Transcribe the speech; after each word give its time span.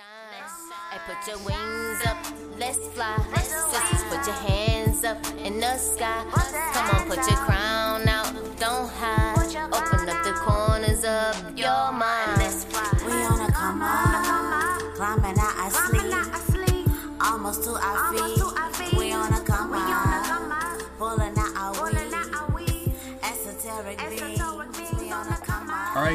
Hey, 0.00 0.98
put 1.06 1.28
your 1.28 1.36
wings 1.44 2.06
up, 2.06 2.16
let's 2.58 2.78
fly. 2.94 3.18
Sisters, 3.36 4.02
put 4.08 4.26
your 4.26 4.34
hands 4.36 5.04
up 5.04 5.18
in 5.36 5.60
the 5.60 5.76
sky. 5.76 6.24
Come 6.72 6.90
on, 6.96 7.06
put 7.06 7.18
your 7.30 7.38
crown 7.44 8.08
out, 8.08 8.32
don't 8.58 8.88
hide. 8.88 9.36
Open 9.66 10.08
up 10.08 10.24
the 10.24 10.32
corners 10.32 11.04
of 11.04 11.58
your 11.58 11.92
mind. 11.92 12.40
We 13.04 13.12
on 13.12 13.40
a 13.42 13.52
come 13.52 13.82
up, 13.82 14.80
climbing 14.94 15.38
out 15.38 15.56
our 15.58 15.70
sleep, 15.70 16.88
almost 17.20 17.64
to 17.64 17.72
our 17.72 18.14
feet. 18.14 18.39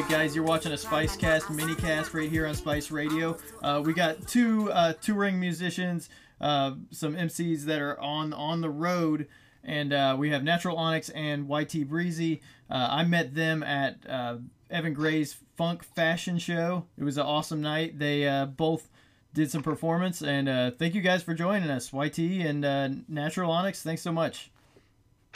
Come 0.06 0.14
up. 0.14 0.18
All 0.18 0.18
right, 0.18 0.24
guys, 0.26 0.34
you're 0.36 0.44
watching 0.44 0.72
a 0.72 0.76
Spice 0.78 1.16
Cast 1.16 1.50
mini 1.50 1.74
cast 1.74 2.14
right 2.14 2.30
here 2.30 2.46
on 2.46 2.54
Spice 2.54 2.90
Radio. 2.90 3.36
Uh, 3.62 3.82
we 3.84 3.92
got 3.92 4.26
two 4.26 4.70
uh, 4.72 4.92
touring 4.94 5.38
musicians, 5.40 6.08
uh, 6.40 6.72
some 6.90 7.14
MCs 7.16 7.62
that 7.64 7.80
are 7.80 8.00
on 8.00 8.32
on 8.32 8.60
the 8.60 8.70
road, 8.70 9.28
and 9.64 9.92
uh, 9.92 10.16
we 10.18 10.30
have 10.30 10.42
Natural 10.44 10.76
Onyx 10.76 11.08
and 11.10 11.48
YT 11.48 11.88
Breezy. 11.88 12.42
Uh, 12.70 12.88
I 12.90 13.04
met 13.04 13.34
them 13.34 13.62
at 13.62 13.98
uh, 14.08 14.36
Evan 14.70 14.94
Gray's 14.94 15.36
Funk 15.56 15.84
Fashion 15.84 16.38
Show. 16.38 16.86
It 16.98 17.04
was 17.04 17.16
an 17.16 17.24
awesome 17.26 17.60
night. 17.60 17.98
They 17.98 18.26
uh, 18.28 18.46
both 18.46 18.88
did 19.34 19.50
some 19.50 19.62
performance, 19.62 20.22
and 20.22 20.48
uh, 20.48 20.70
thank 20.72 20.94
you 20.94 21.02
guys 21.02 21.22
for 21.22 21.34
joining 21.34 21.70
us, 21.70 21.92
YT 21.92 22.18
and 22.18 22.64
uh, 22.64 22.88
Natural 23.08 23.50
Onyx. 23.50 23.82
Thanks 23.82 24.02
so 24.02 24.12
much. 24.12 24.50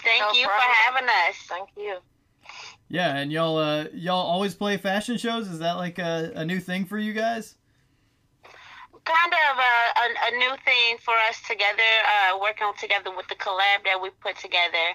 Thank 0.02 0.22
No 0.22 0.32
you 0.32 0.46
problem. 0.46 0.68
for 0.68 0.74
having 0.74 1.08
us. 1.08 1.36
Thank 1.48 1.68
you. 1.76 1.98
Yeah, 2.90 3.16
and 3.16 3.30
y'all 3.30 3.56
uh, 3.56 3.84
y'all 3.94 4.26
always 4.26 4.56
play 4.56 4.76
fashion 4.76 5.16
shows. 5.16 5.46
Is 5.46 5.60
that 5.60 5.76
like 5.76 6.00
a, 6.00 6.32
a 6.34 6.44
new 6.44 6.58
thing 6.58 6.86
for 6.86 6.98
you 6.98 7.12
guys? 7.12 7.54
Kind 8.42 9.32
of 9.32 9.58
a, 9.58 9.62
a, 9.62 10.34
a 10.34 10.38
new 10.38 10.56
thing 10.64 10.98
for 10.98 11.14
us 11.28 11.40
together, 11.46 11.90
uh, 12.04 12.38
working 12.40 12.66
together 12.78 13.14
with 13.16 13.28
the 13.28 13.36
collab 13.36 13.84
that 13.84 14.02
we 14.02 14.10
put 14.20 14.36
together. 14.36 14.86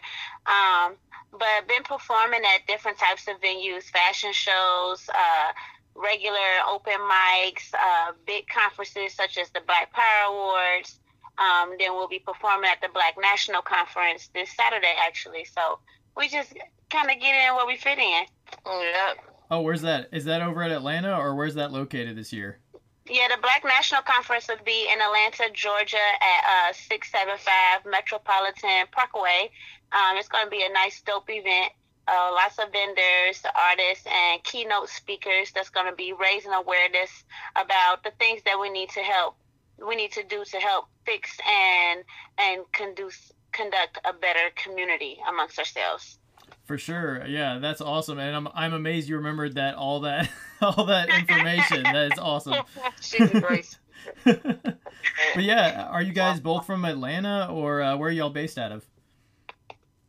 Um, 0.45 0.95
but 1.31 1.67
been 1.67 1.83
performing 1.83 2.41
at 2.53 2.67
different 2.67 2.97
types 2.97 3.27
of 3.29 3.39
venues, 3.41 3.83
fashion 3.85 4.33
shows, 4.33 5.09
uh, 5.09 5.52
regular 5.95 6.67
open 6.69 6.99
mics, 6.99 7.73
uh, 7.73 8.11
big 8.27 8.45
conferences 8.47 9.13
such 9.13 9.37
as 9.37 9.49
the 9.52 9.61
Black 9.65 9.91
Power 9.93 10.33
Awards. 10.33 10.99
Um, 11.37 11.75
then 11.80 11.93
we'll 11.93 12.09
be 12.09 12.19
performing 12.19 12.69
at 12.69 12.81
the 12.81 12.89
Black 12.93 13.15
National 13.19 13.61
Conference 13.61 14.30
this 14.33 14.52
Saturday, 14.52 14.93
actually. 15.05 15.45
So 15.45 15.80
we 16.15 16.27
just 16.30 16.53
kind 16.89 17.09
of 17.09 17.19
get 17.19 17.36
in 17.36 17.55
where 17.55 17.67
we 17.67 17.78
fit 17.78 18.00
in. 18.00 18.23
Yep. 18.66 19.17
Oh, 19.52 19.61
where's 19.61 19.81
that? 19.81 20.09
Is 20.11 20.25
that 20.25 20.41
over 20.41 20.64
at 20.64 20.72
Atlanta 20.72 21.17
or 21.17 21.36
where's 21.36 21.55
that 21.55 21.72
located 21.72 22.17
this 22.17 22.33
year? 22.33 22.59
Yeah, 23.08 23.27
the 23.30 23.39
Black 23.39 23.64
National 23.64 24.02
Conference 24.02 24.47
will 24.47 24.64
be 24.66 24.89
in 24.92 25.00
Atlanta, 25.00 25.53
Georgia 25.53 25.97
at 25.97 26.72
uh, 26.72 26.73
675 26.73 27.86
Metropolitan 27.86 28.88
Parkway. 28.92 29.52
Um, 29.92 30.17
it's 30.17 30.27
going 30.27 30.45
to 30.45 30.50
be 30.50 30.66
a 30.66 30.73
nice, 30.73 31.02
dope 31.03 31.30
event. 31.30 31.72
Uh, 32.08 32.31
lots 32.33 32.58
of 32.58 32.72
vendors, 32.72 33.44
artists, 33.55 34.08
and 34.08 34.44
keynote 34.44 34.89
speakers 34.89 35.52
that's 35.53 35.70
going 35.70 35.88
to 35.88 35.95
be 35.95 36.14
raising 36.14 36.53
awareness 36.53 37.23
about 37.55 38.03
the 38.03 38.11
things 38.17 38.42
that 38.45 38.59
we 38.59 38.70
need 38.70 38.89
to 38.89 39.02
help. 39.02 39.38
We 39.77 39.95
need 39.95 40.11
to 40.14 40.23
do 40.23 40.44
to 40.44 40.58
help 40.58 40.86
fix 41.05 41.38
and 41.47 42.03
and 42.38 42.64
conduce 42.72 43.31
conduct 43.52 43.99
a 44.05 44.14
better 44.14 44.49
community 44.55 45.17
amongst 45.27 45.58
ourselves. 45.59 46.20
For 46.66 46.77
sure. 46.77 47.25
Yeah, 47.27 47.59
that's 47.59 47.80
awesome. 47.81 48.17
And 48.19 48.35
I'm 48.35 48.47
I'm 48.53 48.73
amazed 48.73 49.08
you 49.08 49.17
remembered 49.17 49.55
that 49.55 49.75
all 49.75 49.99
that 50.02 50.30
all 50.61 50.85
that 50.85 51.09
information. 51.09 51.83
that 51.83 52.11
is 52.11 52.19
awesome. 52.19 52.55
She's 53.02 53.30
a 53.31 53.39
grace. 53.39 53.77
but 54.23 54.77
yeah, 55.38 55.88
are 55.91 56.02
you 56.02 56.13
guys 56.13 56.39
both 56.39 56.66
from 56.66 56.86
Atlanta 56.86 57.47
or 57.52 57.81
uh, 57.81 57.97
where 57.97 58.09
are 58.09 58.11
y'all 58.11 58.30
based 58.30 58.58
out 58.58 58.71
of? 58.71 58.83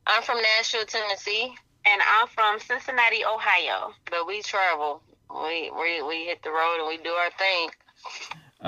I'm 0.07 0.23
from 0.23 0.39
Nashville, 0.41 0.85
Tennessee, 0.87 1.55
And 1.85 2.03
I'm 2.19 2.29
from 2.29 2.59
Cincinnati, 2.61 3.25
Ohio. 3.25 3.93
but 4.11 4.27
we 4.27 4.41
travel. 4.43 5.03
We 5.31 5.71
we 5.79 6.03
we 6.03 6.25
hit 6.27 6.43
the 6.43 6.51
road 6.51 6.79
and 6.81 6.89
we 6.89 6.97
do 6.99 7.11
our 7.11 7.31
thing. 7.39 7.69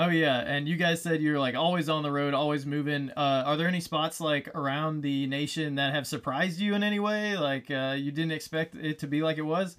Oh 0.01 0.07
yeah, 0.07 0.39
and 0.39 0.65
you 0.65 0.77
guys 0.77 1.01
said 1.01 1.21
you're 1.21 1.39
like 1.39 1.55
always 1.55 1.89
on 1.89 2.03
the 2.03 2.11
road, 2.11 2.33
always 2.33 2.65
moving. 2.65 3.11
Uh, 3.17 3.43
are 3.45 3.57
there 3.57 3.67
any 3.67 3.81
spots 3.81 4.21
like 4.21 4.47
around 4.55 5.01
the 5.01 5.27
nation 5.27 5.75
that 5.75 5.93
have 5.93 6.07
surprised 6.07 6.61
you 6.61 6.73
in 6.73 6.83
any 6.83 7.01
way? 7.01 7.35
Like 7.35 7.69
uh, 7.69 7.95
you 7.97 8.13
didn't 8.13 8.31
expect 8.31 8.75
it 8.75 8.99
to 8.99 9.07
be 9.07 9.21
like 9.21 9.37
it 9.37 9.41
was? 9.41 9.75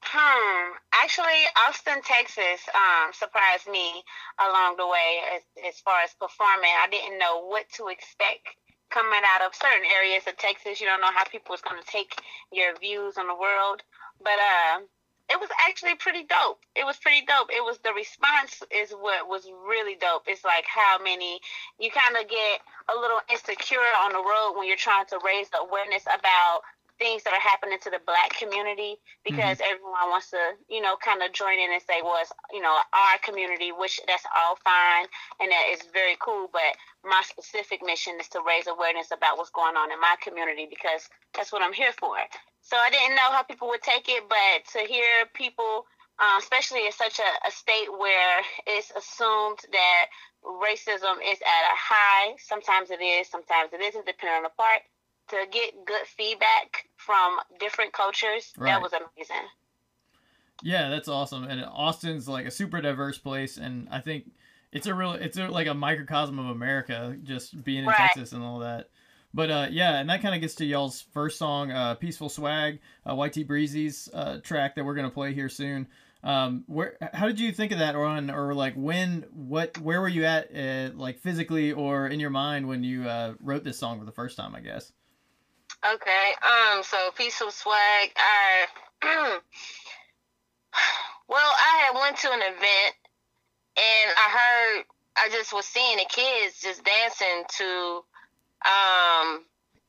Hmm. 0.00 0.72
Actually, 0.94 1.44
Austin, 1.68 2.00
Texas, 2.02 2.64
um, 2.72 3.12
surprised 3.12 3.68
me 3.68 4.02
along 4.40 4.78
the 4.78 4.86
way 4.86 5.20
as, 5.36 5.42
as 5.68 5.80
far 5.80 6.00
as 6.00 6.14
performing. 6.18 6.72
I 6.72 6.88
didn't 6.90 7.18
know 7.18 7.44
what 7.44 7.68
to 7.76 7.88
expect 7.88 8.48
coming 8.88 9.20
out 9.36 9.44
of 9.46 9.54
certain 9.54 9.84
areas 9.94 10.22
of 10.26 10.38
Texas. 10.38 10.80
You 10.80 10.86
don't 10.86 11.02
know 11.02 11.12
how 11.12 11.24
people 11.24 11.54
is 11.54 11.60
going 11.60 11.82
to 11.82 11.86
take 11.86 12.16
your 12.50 12.72
views 12.80 13.18
on 13.18 13.26
the 13.26 13.36
world, 13.36 13.82
but 14.24 14.40
uh, 14.40 14.80
it 15.28 15.40
was 15.40 15.50
actually 15.66 15.94
pretty 15.96 16.22
dope. 16.22 16.62
It 16.76 16.86
was 16.86 16.96
pretty 16.98 17.26
dope. 17.26 17.50
It 17.50 17.62
was 17.62 17.78
the 17.82 17.92
response 17.92 18.62
is 18.70 18.92
what 18.92 19.26
was 19.28 19.50
really 19.66 19.96
dope. 19.98 20.22
It's 20.26 20.44
like 20.44 20.64
how 20.66 21.02
many 21.02 21.40
you 21.78 21.90
kind 21.90 22.14
of 22.14 22.30
get 22.30 22.62
a 22.86 22.94
little 22.94 23.18
insecure 23.30 23.90
on 24.06 24.12
the 24.12 24.22
road 24.22 24.54
when 24.54 24.68
you're 24.68 24.78
trying 24.78 25.06
to 25.10 25.18
raise 25.24 25.50
the 25.50 25.58
awareness 25.58 26.06
about 26.06 26.62
things 26.98 27.22
that 27.24 27.34
are 27.34 27.42
happening 27.42 27.78
to 27.82 27.90
the 27.90 28.00
black 28.06 28.32
community 28.38 28.96
because 29.24 29.58
mm-hmm. 29.58 29.72
everyone 29.74 30.08
wants 30.08 30.30
to, 30.30 30.40
you 30.68 30.80
know, 30.80 30.96
kind 30.96 31.20
of 31.20 31.32
join 31.32 31.58
in 31.58 31.72
and 31.72 31.82
say, 31.84 32.00
well, 32.00 32.16
it's, 32.20 32.32
you 32.52 32.60
know, 32.60 32.72
our 32.72 33.18
community, 33.20 33.68
which 33.72 34.00
that's 34.06 34.24
all 34.32 34.56
fine 34.64 35.06
and 35.40 35.50
that 35.52 35.66
is 35.74 35.82
very 35.92 36.16
cool. 36.20 36.48
But 36.52 36.76
my 37.04 37.20
specific 37.28 37.84
mission 37.84 38.14
is 38.20 38.28
to 38.32 38.40
raise 38.46 38.66
awareness 38.66 39.12
about 39.12 39.36
what's 39.36 39.52
going 39.52 39.76
on 39.76 39.92
in 39.92 40.00
my 40.00 40.16
community 40.22 40.66
because 40.68 41.08
that's 41.34 41.52
what 41.52 41.62
I'm 41.62 41.74
here 41.74 41.92
for. 41.92 42.16
So 42.66 42.76
I 42.76 42.90
didn't 42.90 43.14
know 43.14 43.30
how 43.30 43.44
people 43.44 43.68
would 43.68 43.82
take 43.82 44.08
it, 44.08 44.24
but 44.28 44.66
to 44.72 44.80
hear 44.88 45.26
people, 45.34 45.86
uh, 46.18 46.34
especially 46.40 46.84
in 46.84 46.90
such 46.90 47.20
a, 47.20 47.46
a 47.46 47.50
state 47.52 47.86
where 47.96 48.42
it's 48.66 48.90
assumed 48.90 49.60
that 49.70 50.06
racism 50.42 51.14
is 51.22 51.38
at 51.46 51.62
a 51.70 51.76
high, 51.78 52.34
sometimes 52.38 52.90
it 52.90 53.00
is, 53.00 53.28
sometimes 53.28 53.72
it 53.72 53.80
isn't, 53.80 54.04
depending 54.04 54.38
on 54.38 54.42
the 54.42 54.50
part 54.56 54.82
to 55.28 55.36
get 55.52 55.74
good 55.86 56.06
feedback 56.06 56.88
from 56.96 57.38
different 57.60 57.92
cultures, 57.92 58.52
Right. 58.58 58.72
that 58.72 58.82
was 58.82 58.92
amazing. 58.92 59.46
Yeah, 60.64 60.88
that's 60.88 61.06
awesome. 61.06 61.44
And 61.44 61.64
Austin's 61.64 62.26
like 62.26 62.46
a 62.46 62.50
super 62.50 62.80
diverse 62.80 63.18
place, 63.18 63.58
and 63.58 63.86
I 63.92 64.00
think 64.00 64.32
it's 64.72 64.88
a 64.88 64.94
real, 64.94 65.12
it's 65.12 65.38
a, 65.38 65.46
like 65.46 65.68
a 65.68 65.74
microcosm 65.74 66.40
of 66.40 66.46
America, 66.46 67.16
just 67.22 67.62
being 67.62 67.84
in 67.84 67.90
Right. 67.90 67.98
Texas 67.98 68.32
and 68.32 68.42
all 68.42 68.58
that. 68.58 68.88
But 69.36 69.50
uh, 69.50 69.66
yeah, 69.70 69.98
and 69.98 70.08
that 70.08 70.22
kind 70.22 70.34
of 70.34 70.40
gets 70.40 70.54
to 70.54 70.64
y'all's 70.64 71.02
first 71.12 71.38
song, 71.38 71.70
uh, 71.70 71.94
"Peaceful 71.96 72.30
Swag," 72.30 72.80
uh, 73.06 73.14
YT 73.14 73.46
Breezy's 73.46 74.08
uh, 74.14 74.38
track 74.38 74.74
that 74.74 74.84
we're 74.86 74.94
gonna 74.94 75.10
play 75.10 75.34
here 75.34 75.50
soon. 75.50 75.88
Um, 76.24 76.64
where, 76.66 76.96
how 77.12 77.26
did 77.26 77.38
you 77.38 77.52
think 77.52 77.70
of 77.70 77.80
that, 77.80 77.94
or 77.94 78.06
or 78.34 78.54
like 78.54 78.72
when, 78.76 79.26
what, 79.34 79.76
where 79.76 80.00
were 80.00 80.08
you 80.08 80.24
at, 80.24 80.48
uh, 80.56 80.96
like 80.96 81.18
physically 81.18 81.70
or 81.70 82.06
in 82.06 82.18
your 82.18 82.30
mind 82.30 82.66
when 82.66 82.82
you 82.82 83.06
uh, 83.06 83.34
wrote 83.40 83.62
this 83.62 83.78
song 83.78 83.98
for 83.98 84.06
the 84.06 84.10
first 84.10 84.38
time? 84.38 84.54
I 84.54 84.60
guess. 84.60 84.90
Okay. 85.84 86.32
Um. 86.40 86.82
So 86.82 86.96
peaceful 87.14 87.50
swag. 87.50 88.12
I. 88.16 88.66
well, 91.28 91.52
I 91.62 91.84
had 91.84 92.00
went 92.00 92.16
to 92.16 92.32
an 92.32 92.40
event, 92.40 92.94
and 93.76 94.14
I 94.16 94.30
heard. 94.30 94.84
I 95.18 95.28
just 95.28 95.52
was 95.52 95.66
seeing 95.66 95.98
the 95.98 96.06
kids 96.08 96.58
just 96.62 96.82
dancing 96.84 97.44
to, 97.58 98.02
um, 98.66 99.44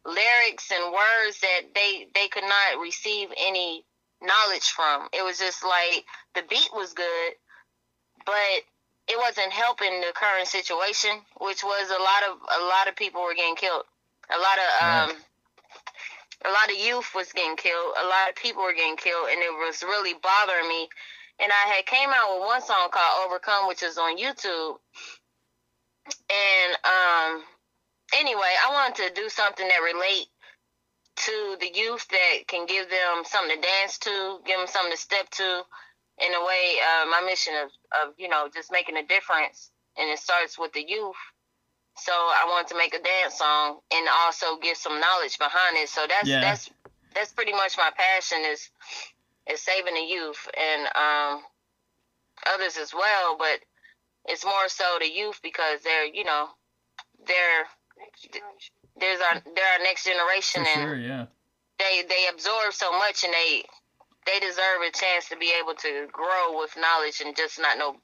lyrics 0.05 0.71
and 0.71 0.93
words 0.93 1.39
that 1.41 1.73
they 1.75 2.07
they 2.13 2.27
could 2.27 2.43
not 2.43 2.81
receive 2.81 3.29
any 3.37 3.83
knowledge 4.21 4.69
from. 4.69 5.09
It 5.13 5.23
was 5.23 5.37
just 5.37 5.63
like 5.63 6.05
the 6.35 6.43
beat 6.49 6.69
was 6.73 6.93
good, 6.93 7.33
but 8.25 8.63
it 9.07 9.17
wasn't 9.17 9.51
helping 9.51 10.01
the 10.01 10.13
current 10.13 10.47
situation, 10.47 11.11
which 11.39 11.63
was 11.63 11.89
a 11.89 12.01
lot 12.01 12.23
of 12.29 12.37
a 12.61 12.65
lot 12.65 12.87
of 12.87 12.95
people 12.95 13.21
were 13.23 13.35
getting 13.35 13.55
killed. 13.55 13.83
A 14.29 14.37
lot 14.37 14.57
of 14.57 14.69
um, 14.83 15.17
a 16.45 16.49
lot 16.49 16.69
of 16.69 16.77
youth 16.77 17.11
was 17.15 17.31
getting 17.33 17.55
killed. 17.55 17.93
A 18.01 18.05
lot 18.05 18.29
of 18.29 18.35
people 18.35 18.63
were 18.63 18.73
getting 18.73 18.97
killed, 18.97 19.29
and 19.31 19.41
it 19.41 19.51
was 19.51 19.83
really 19.83 20.13
bothering 20.13 20.67
me. 20.67 20.89
And 21.39 21.51
I 21.51 21.75
had 21.75 21.85
came 21.85 22.09
out 22.09 22.39
with 22.39 22.47
one 22.47 22.61
song 22.61 22.89
called 22.91 23.27
"Overcome," 23.27 23.67
which 23.67 23.83
is 23.83 23.97
on 23.97 24.17
YouTube. 24.17 24.77
And 26.29 26.71
um, 26.83 27.43
anyway, 28.13 28.53
I 28.67 28.71
wanted 28.73 29.07
to 29.07 29.21
do 29.21 29.29
something 29.29 29.67
that 29.67 29.81
relate 29.83 30.27
to 31.17 31.57
the 31.59 31.71
youth 31.73 32.07
that 32.09 32.47
can 32.47 32.65
give 32.65 32.89
them 32.89 33.23
something 33.25 33.55
to 33.55 33.61
dance 33.61 33.97
to, 33.99 34.39
give 34.45 34.57
them 34.57 34.67
something 34.67 34.91
to 34.91 34.97
step 34.97 35.29
to. 35.31 35.63
In 36.19 36.33
a 36.33 36.45
way, 36.45 36.77
uh, 36.81 37.05
my 37.09 37.21
mission 37.25 37.53
of, 37.63 37.69
of 38.01 38.13
you 38.17 38.27
know 38.27 38.49
just 38.53 38.71
making 38.71 38.97
a 38.97 39.05
difference, 39.05 39.71
and 39.97 40.09
it 40.09 40.19
starts 40.19 40.57
with 40.57 40.73
the 40.73 40.83
youth. 40.87 41.15
So 41.97 42.11
I 42.11 42.45
wanted 42.49 42.69
to 42.69 42.77
make 42.77 42.93
a 42.95 43.01
dance 43.01 43.37
song 43.37 43.79
and 43.93 44.07
also 44.25 44.57
give 44.57 44.77
some 44.77 44.99
knowledge 44.99 45.37
behind 45.37 45.77
it. 45.77 45.89
So 45.89 46.05
that's 46.07 46.29
Yeah. 46.29 46.41
that's 46.41 46.69
that's 47.13 47.33
pretty 47.33 47.53
much 47.53 47.77
my 47.77 47.91
passion 47.95 48.39
is 48.45 48.69
is 49.51 49.61
saving 49.61 49.93
the 49.95 50.01
youth 50.01 50.47
and 50.57 50.87
um 50.95 51.43
others 52.53 52.77
as 52.77 52.93
well, 52.93 53.37
but 53.37 53.59
it's 54.25 54.45
more 54.45 54.67
so 54.67 54.97
the 54.99 55.09
youth 55.09 55.39
because 55.43 55.81
they're 55.83 56.05
you 56.05 56.23
know 56.23 56.49
they're 57.27 57.65
there's 58.99 59.19
our 59.21 59.41
they're 59.55 59.73
our 59.77 59.83
next 59.83 60.05
generation 60.05 60.63
For 60.63 60.69
and 60.69 60.89
sure, 60.89 60.95
yeah. 60.97 61.25
they 61.79 62.03
they 62.07 62.25
absorb 62.31 62.73
so 62.73 62.91
much 62.97 63.23
and 63.23 63.33
they 63.33 63.63
they 64.25 64.39
deserve 64.39 64.81
a 64.87 64.91
chance 64.91 65.29
to 65.29 65.37
be 65.37 65.53
able 65.59 65.73
to 65.75 66.07
grow 66.11 66.57
with 66.59 66.75
knowledge 66.77 67.21
and 67.23 67.35
just 67.35 67.59
not 67.59 67.77
know 67.77 67.95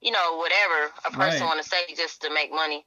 you 0.00 0.10
know 0.10 0.36
whatever 0.38 0.92
a 1.06 1.10
person 1.10 1.40
Right. 1.42 1.46
want 1.46 1.62
to 1.62 1.68
say 1.68 1.94
just 1.96 2.22
to 2.22 2.32
make 2.32 2.52
money. 2.52 2.84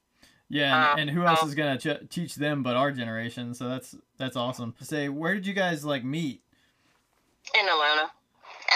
Yeah, 0.50 0.76
and, 0.76 0.94
Um, 0.94 1.00
and 1.00 1.10
who 1.10 1.26
else 1.26 1.42
um, 1.42 1.50
is 1.50 1.56
gonna 1.56 1.78
ch- 1.78 2.10
teach 2.10 2.36
them 2.36 2.62
but 2.64 2.76
our 2.76 2.92
generation? 2.92 3.54
So 3.54 3.70
that's 3.70 3.96
that's 4.18 4.36
awesome. 4.36 4.76
Say, 4.82 5.10
where 5.10 5.34
did 5.34 5.48
you 5.48 5.54
guys 5.54 5.84
like 5.86 6.04
meet? 6.04 6.42
in 7.60 7.66
Atlanta 7.68 8.10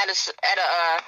at 0.03 0.09
a 0.09 0.11
at 0.43 0.57
a 0.57 0.61
uh, 0.61 1.01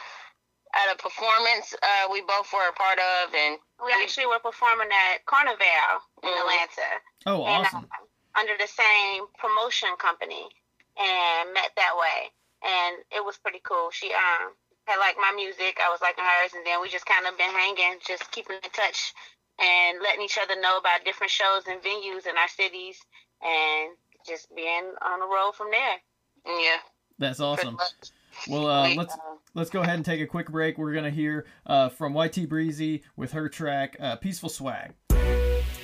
at 0.76 0.94
a 0.94 0.98
performance 0.98 1.74
uh, 1.74 2.08
we 2.12 2.22
both 2.22 2.52
were 2.54 2.68
a 2.70 2.74
part 2.74 3.00
of, 3.00 3.34
and 3.34 3.58
We 3.84 3.94
actually 4.04 4.28
were 4.28 4.40
performing 4.40 4.90
at 4.92 5.26
Carnival 5.26 6.04
in 6.22 6.30
Mhm. 6.30 6.40
Atlanta. 6.42 6.90
Oh, 7.26 7.46
and 7.46 7.66
awesome. 7.66 7.88
um, 7.98 8.08
under 8.36 8.56
the 8.58 8.68
same 8.68 9.28
promotion 9.38 9.90
company 9.98 10.48
and 10.98 11.54
met 11.54 11.72
that 11.76 11.96
way 11.98 12.32
and 12.62 13.04
it 13.12 13.24
was 13.24 13.38
pretty 13.38 13.60
cool 13.64 13.90
she 13.92 14.14
um 14.14 14.54
had 14.86 14.98
liked 15.00 15.18
my 15.18 15.32
music 15.32 15.80
i 15.84 15.90
was 15.90 16.02
liking 16.02 16.24
hers 16.24 16.54
and 16.54 16.66
then 16.66 16.82
we 16.82 16.90
just 16.90 17.06
kind 17.06 17.26
of 17.26 17.38
been 17.38 17.50
hanging 17.50 17.98
just 18.06 18.30
keeping 18.32 18.58
in 18.62 18.70
touch 18.72 19.14
and 19.60 20.02
letting 20.02 20.22
each 20.24 20.38
other 20.42 20.60
know 20.60 20.78
about 20.78 21.04
different 21.06 21.32
shows 21.32 21.64
and 21.68 21.82
venues 21.82 22.28
in 22.28 22.38
our 22.38 22.48
cities 22.50 23.00
and 23.42 23.96
just 24.28 24.54
being 24.56 24.94
on 25.02 25.20
the 25.20 25.26
road 25.26 25.54
from 25.56 25.72
there 25.72 25.98
yeah, 26.46 26.78
That's 27.18 27.38
pretty 27.40 27.52
awesome. 27.68 27.78
Much. 28.32 28.48
Well, 28.48 28.68
uh, 28.68 28.90
We, 28.90 28.96
let's 28.96 29.14
uh, 29.14 29.18
let's 29.54 29.70
go 29.70 29.82
ahead 29.82 29.96
and 29.96 30.06
take 30.06 30.22
a 30.22 30.28
quick 30.28 30.50
break. 30.50 30.78
We're 30.78 30.94
gonna 30.94 31.10
hear 31.10 31.46
uh, 31.66 31.90
from 31.90 32.16
YT 32.16 32.48
Breezy 32.50 33.04
with 33.16 33.32
her 33.34 33.50
track 33.50 33.96
uh, 34.00 34.16
"Peaceful 34.18 34.50
Swag." 34.50 34.94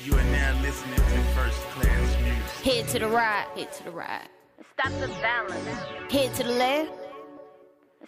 You 0.04 0.14
are 0.14 0.24
now 0.26 0.62
listening 0.62 0.96
to 0.96 1.22
First 1.34 1.60
Class 1.72 2.22
Music. 2.22 2.44
Head 2.64 2.88
to 2.90 3.00
the 3.00 3.08
right, 3.08 3.48
head 3.56 3.72
to 3.74 3.84
the 3.84 3.92
right. 3.92 4.28
Stop 4.74 4.92
the 5.00 5.08
balance. 5.22 6.12
Head 6.12 6.34
to 6.36 6.44
the 6.44 6.52
left. 6.52 6.92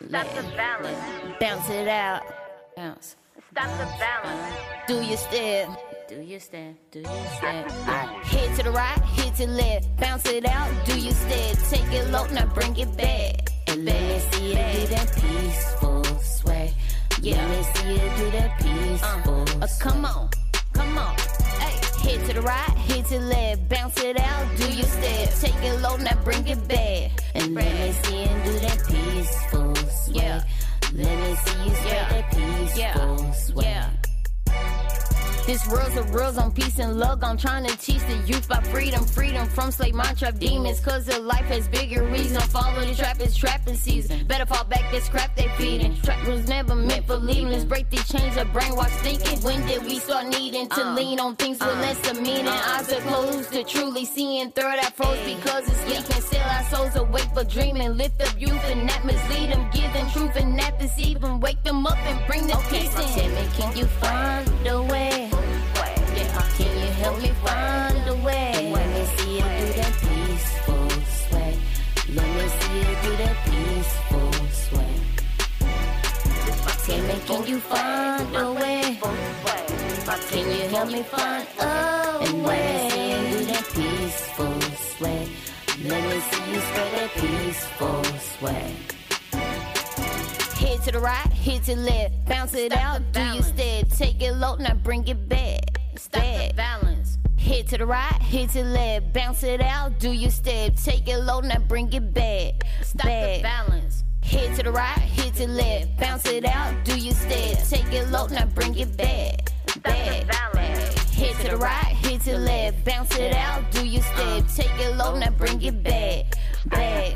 Stop 0.08 0.28
the 0.36 0.44
balance. 0.56 1.38
Bounce 1.40 1.70
it 1.70 1.88
out. 1.88 2.22
Bounce. 2.76 3.16
Stop 3.52 3.70
the 3.80 3.86
balance. 3.98 4.56
Do 4.88 5.02
your 5.02 5.18
step. 5.18 5.70
Do 6.08 6.22
your 6.22 6.40
step. 6.40 6.76
Do 6.92 7.00
your 7.00 7.28
step. 7.38 7.70
Head 7.72 8.56
to 8.58 8.64
the 8.64 8.72
right, 8.72 9.00
head 9.00 9.36
to 9.36 9.48
the 9.48 9.52
left. 9.54 9.98
Bounce 9.98 10.26
it 10.28 10.46
out. 10.46 10.70
Do 10.86 11.00
your 11.00 11.14
step. 11.14 11.58
Take 11.70 11.92
it 11.92 12.10
low, 12.12 12.26
now 12.28 12.46
bring 12.46 12.78
it 12.78 12.96
back. 12.96 13.47
Let 13.78 13.86
me 13.86 14.20
see 14.32 14.48
you 14.50 14.56
do 14.56 14.88
that 14.96 15.14
peaceful 15.14 16.04
sway. 16.20 16.74
Yeah. 17.22 17.36
Let 17.36 17.50
me 17.50 17.64
see 17.76 17.92
you 17.92 18.10
do 18.18 18.32
that 18.32 18.58
peaceful. 18.58 19.46
Uh, 19.62 19.68
come 19.80 20.04
on, 20.04 20.30
come 20.74 20.98
on. 20.98 21.16
Hey, 21.60 21.80
hit 22.02 22.26
to 22.26 22.34
the 22.34 22.42
right, 22.42 22.72
hit 22.90 23.06
to 23.06 23.20
the 23.20 23.26
left. 23.26 23.70
Bounce 23.70 24.02
it 24.02 24.20
out. 24.20 24.58
Do 24.58 24.74
your 24.74 24.84
step. 24.84 25.30
Take 25.40 25.64
it 25.64 25.80
low, 25.80 25.96
now 25.98 26.18
bring 26.24 26.48
it 26.48 26.68
back. 26.68 27.12
And 27.36 27.54
let 27.54 27.72
me 27.72 27.92
see 28.02 28.22
you 28.24 28.28
do 28.46 28.60
that 28.66 28.84
peaceful 28.88 29.76
sway. 29.76 30.16
Yeah. 30.16 30.44
Let 30.96 31.20
me 31.20 31.36
see 31.36 31.64
you 31.64 31.76
spread 31.76 32.10
that 32.10 32.32
peaceful 32.32 33.34
sway. 33.34 33.66
Yeah. 33.66 33.97
This 35.48 35.66
world's 35.70 35.96
a 35.96 36.04
rules 36.04 36.38
on 36.38 36.52
peace 36.52 36.78
and 36.78 37.00
love. 37.00 37.24
I'm 37.24 37.38
trying 37.38 37.66
to 37.66 37.78
teach 37.78 38.02
the 38.02 38.18
youth 38.28 38.48
about 38.48 38.68
freedom, 38.68 39.06
freedom 39.06 39.48
from 39.48 39.72
slave 39.72 39.96
mind 39.96 40.18
trap 40.18 40.38
demons. 40.40 40.82
Cause 40.82 41.06
their 41.06 41.22
life 41.22 41.46
has 41.46 41.70
bigger 41.70 42.04
reason. 42.04 42.42
Follow 42.42 42.84
the 42.84 42.94
trap, 42.94 43.22
it's 43.22 43.34
trapping 43.34 43.78
season. 43.78 44.28
Better 44.28 44.46
fall 44.46 44.66
back, 44.66 44.92
this 44.92 45.08
crap 45.08 45.38
they 45.38 45.48
feeding. 45.58 45.96
Trap 46.02 46.28
was 46.28 46.50
never 46.50 46.76
meant 46.76 47.08
for 47.08 47.16
leaving. 47.16 47.48
Let's 47.48 47.64
break 47.64 47.90
these 47.90 48.06
chains 48.10 48.36
of 48.36 48.48
brainwash 48.48 48.92
thinking. 49.00 49.40
When 49.40 49.66
did 49.66 49.86
we 49.86 50.00
start 50.00 50.28
needing 50.28 50.68
to 50.68 50.86
uh, 50.86 50.94
lean 50.96 51.18
on 51.22 51.38
things 51.38 51.60
with 51.60 51.70
uh, 51.70 51.80
less 51.80 52.12
of 52.12 52.22
meaning? 52.22 52.46
Uh. 52.48 52.76
Eyes 52.76 52.92
are 52.92 53.02
closed 53.04 53.54
to 53.54 53.64
truly 53.64 54.04
seeing 54.04 54.52
through 54.52 54.64
that 54.64 54.98
froze 54.98 55.18
because 55.24 55.66
it's 55.66 55.86
weak. 55.86 56.14
And 56.14 56.24
sell 56.26 56.50
our 56.50 56.64
souls 56.66 56.96
awake 56.98 57.30
for 57.34 57.46
dreaming. 57.46 57.96
Lift 57.96 58.22
up 58.22 58.38
youth 58.38 58.66
and 58.66 58.86
not 58.86 59.06
mislead 59.06 59.52
them. 59.54 59.70
Give 59.72 59.94
them 59.94 60.10
truth 60.12 60.36
and 60.36 60.58
not 60.58 60.78
deceive 60.78 61.22
them. 61.22 61.40
Wake 61.40 61.64
them 61.64 61.88
up 61.88 61.98
and 62.00 62.28
bring 62.28 62.48
the 62.48 62.58
peace 62.70 62.94
in. 63.16 63.34
Me, 63.34 63.48
can 63.56 63.78
you 63.78 63.86
find 63.86 64.68
a 64.68 64.82
way? 64.82 65.07
Yeah, 67.08 67.14
can 67.14 67.24
you 67.24 67.32
help 67.32 67.32
me 67.32 67.32
find 67.46 68.10
a 68.10 68.16
way? 68.16 68.72
Let 68.74 68.88
me 68.90 69.04
see 69.16 69.36
you 69.36 69.44
do 69.44 69.74
that 69.80 69.94
peaceful 70.02 70.90
sway. 71.24 71.54
Let 72.14 72.30
me 72.36 72.46
see 72.58 72.78
you 72.80 72.96
do 73.04 73.12
that 73.24 73.38
peaceful 73.46 74.32
sway. 74.52 74.94
Tell 76.86 77.02
me, 77.02 77.16
can 77.26 77.42
you 77.48 77.60
find 77.60 78.36
a 78.36 78.38
way? 78.52 79.00
Can 80.30 80.46
you 80.52 80.68
help 80.70 80.90
me 80.92 81.04
find 81.04 81.48
a 81.60 81.64
way? 82.46 82.46
Let 82.46 82.72
me 82.74 82.90
see 82.90 83.10
you 83.12 83.20
do 83.32 83.46
that 83.46 83.66
peaceful 83.74 84.62
sway. 84.98 85.22
Let 85.84 86.02
me 86.10 86.18
see 86.20 86.46
you 86.52 86.60
spread 86.60 86.90
that 86.94 87.12
peaceful 87.16 88.04
sway. 88.20 88.68
Head 90.60 90.80
to 90.84 90.92
the 90.92 91.00
right, 91.00 91.32
head 91.32 91.64
to 91.64 91.76
the 91.76 91.82
left, 91.82 92.26
bounce 92.26 92.54
it 92.56 92.74
out, 92.74 93.02
do 93.14 93.22
your 93.22 93.44
step, 93.44 93.90
take 93.90 94.22
it 94.22 94.34
low, 94.34 94.56
now 94.56 94.74
bring 94.74 95.08
it 95.08 95.30
back. 95.30 95.80
Stop 95.96 96.22
the 96.22 96.54
balance. 96.56 96.87
Head 97.48 97.66
to 97.68 97.78
the 97.78 97.86
right, 97.86 98.22
head 98.22 98.50
to 98.50 98.58
the 98.62 98.70
left, 98.70 99.14
bounce 99.14 99.42
it 99.42 99.62
out, 99.62 100.00
do 100.00 100.12
your 100.12 100.32
step, 100.32 100.76
take 100.76 101.08
it 101.08 101.20
low, 101.20 101.40
now 101.40 101.60
bring 101.60 101.94
it 101.94 102.14
back. 102.14 102.66
Stop 102.82 103.06
the 103.06 103.40
balance. 103.42 104.04
Head 104.22 104.58
to 104.58 104.64
the 104.64 104.72
right, 104.74 105.00
head 105.00 105.34
to 105.36 105.48
the 105.48 105.54
left, 105.54 105.98
bounce 105.98 106.26
it 106.28 106.44
out, 106.44 106.76
do 106.84 107.00
your 107.00 107.14
step, 107.14 107.66
take 107.70 107.94
it 107.94 108.10
low, 108.10 108.28
now 108.28 108.46
bring 108.48 108.78
it 108.78 108.98
back. 108.98 109.54
Back. 109.82 110.30
Head 111.14 111.36
to 111.38 111.52
the 111.52 111.56
right, 111.56 111.72
head 111.72 112.20
to 112.22 112.32
the 112.32 112.38
left, 112.38 112.84
bounce 112.84 113.18
it 113.18 113.34
out, 113.34 113.72
do 113.72 113.88
your 113.88 114.04
step, 114.04 114.44
uh. 114.44 114.54
take 114.54 114.80
it 114.82 114.98
low, 114.98 115.18
now 115.18 115.30
bring 115.30 115.62
it 115.62 115.82
back. 115.82 116.26
Back. 116.66 117.16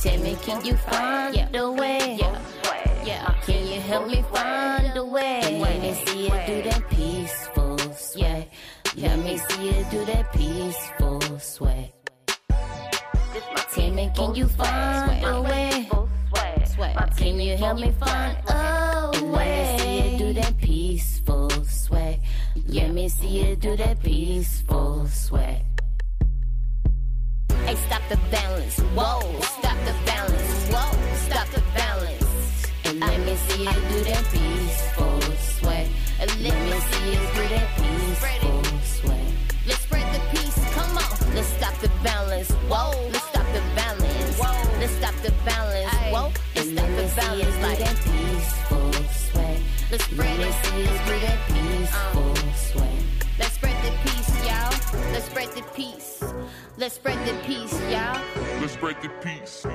Tell 0.00 0.18
me, 0.20 0.36
can 0.42 0.64
you 0.64 0.76
find 0.76 1.56
a 1.56 1.72
way? 1.72 2.20
Yeah. 3.04 3.34
Can 3.44 3.66
you 3.66 3.80
help 3.80 4.06
me 4.06 4.22
find 4.32 4.96
a 4.96 5.04
way? 5.04 5.58
Let 5.60 5.80
me 5.80 6.04
see 6.04 6.24
you 6.26 6.30
do 6.46 6.62
that 6.70 6.88
peaceful 6.88 7.78
sway. 7.94 8.48
Let 8.96 9.18
me 9.20 9.38
see 9.38 9.66
you 9.68 9.84
do 9.90 10.04
that 10.06 10.32
peaceful 10.32 11.20
sway. 11.38 11.92
Tell 13.72 13.90
me, 13.92 14.10
can 14.14 14.34
you 14.34 14.48
find 14.48 15.24
a 15.24 15.42
way? 15.42 15.88
Can 17.16 17.38
you 17.38 17.56
help 17.56 17.78
me 17.78 17.92
find 17.92 18.36
a 18.48 19.10
way? 19.22 19.76
Let 19.76 19.78
me 19.78 19.78
see 19.78 20.10
you 20.10 20.18
do 20.18 20.32
that 20.40 20.58
peaceful 20.58 21.50
sway. 21.50 22.20
Let 22.66 22.90
me 22.90 23.08
see 23.08 23.48
you 23.48 23.56
do 23.56 23.76
that 23.76 24.02
peaceful 24.02 25.06
sway. 25.06 25.62
Hey, 27.64 27.76
stop 27.86 28.02
the 28.08 28.18
balance. 28.30 28.80
Whoa, 28.80 29.40
stop 29.40 29.78
the 29.84 29.94
balance. 30.04 30.68
Whoa, 30.72 30.90
stop 31.28 31.48
the 31.50 31.62
balance. 31.76 32.66
And 32.84 33.00
let 33.00 33.20
me 33.20 33.36
see 33.36 33.62
you 33.64 33.70
do 33.70 34.04
that 34.10 34.24
peaceful 34.32 35.09
peace. 59.22 59.66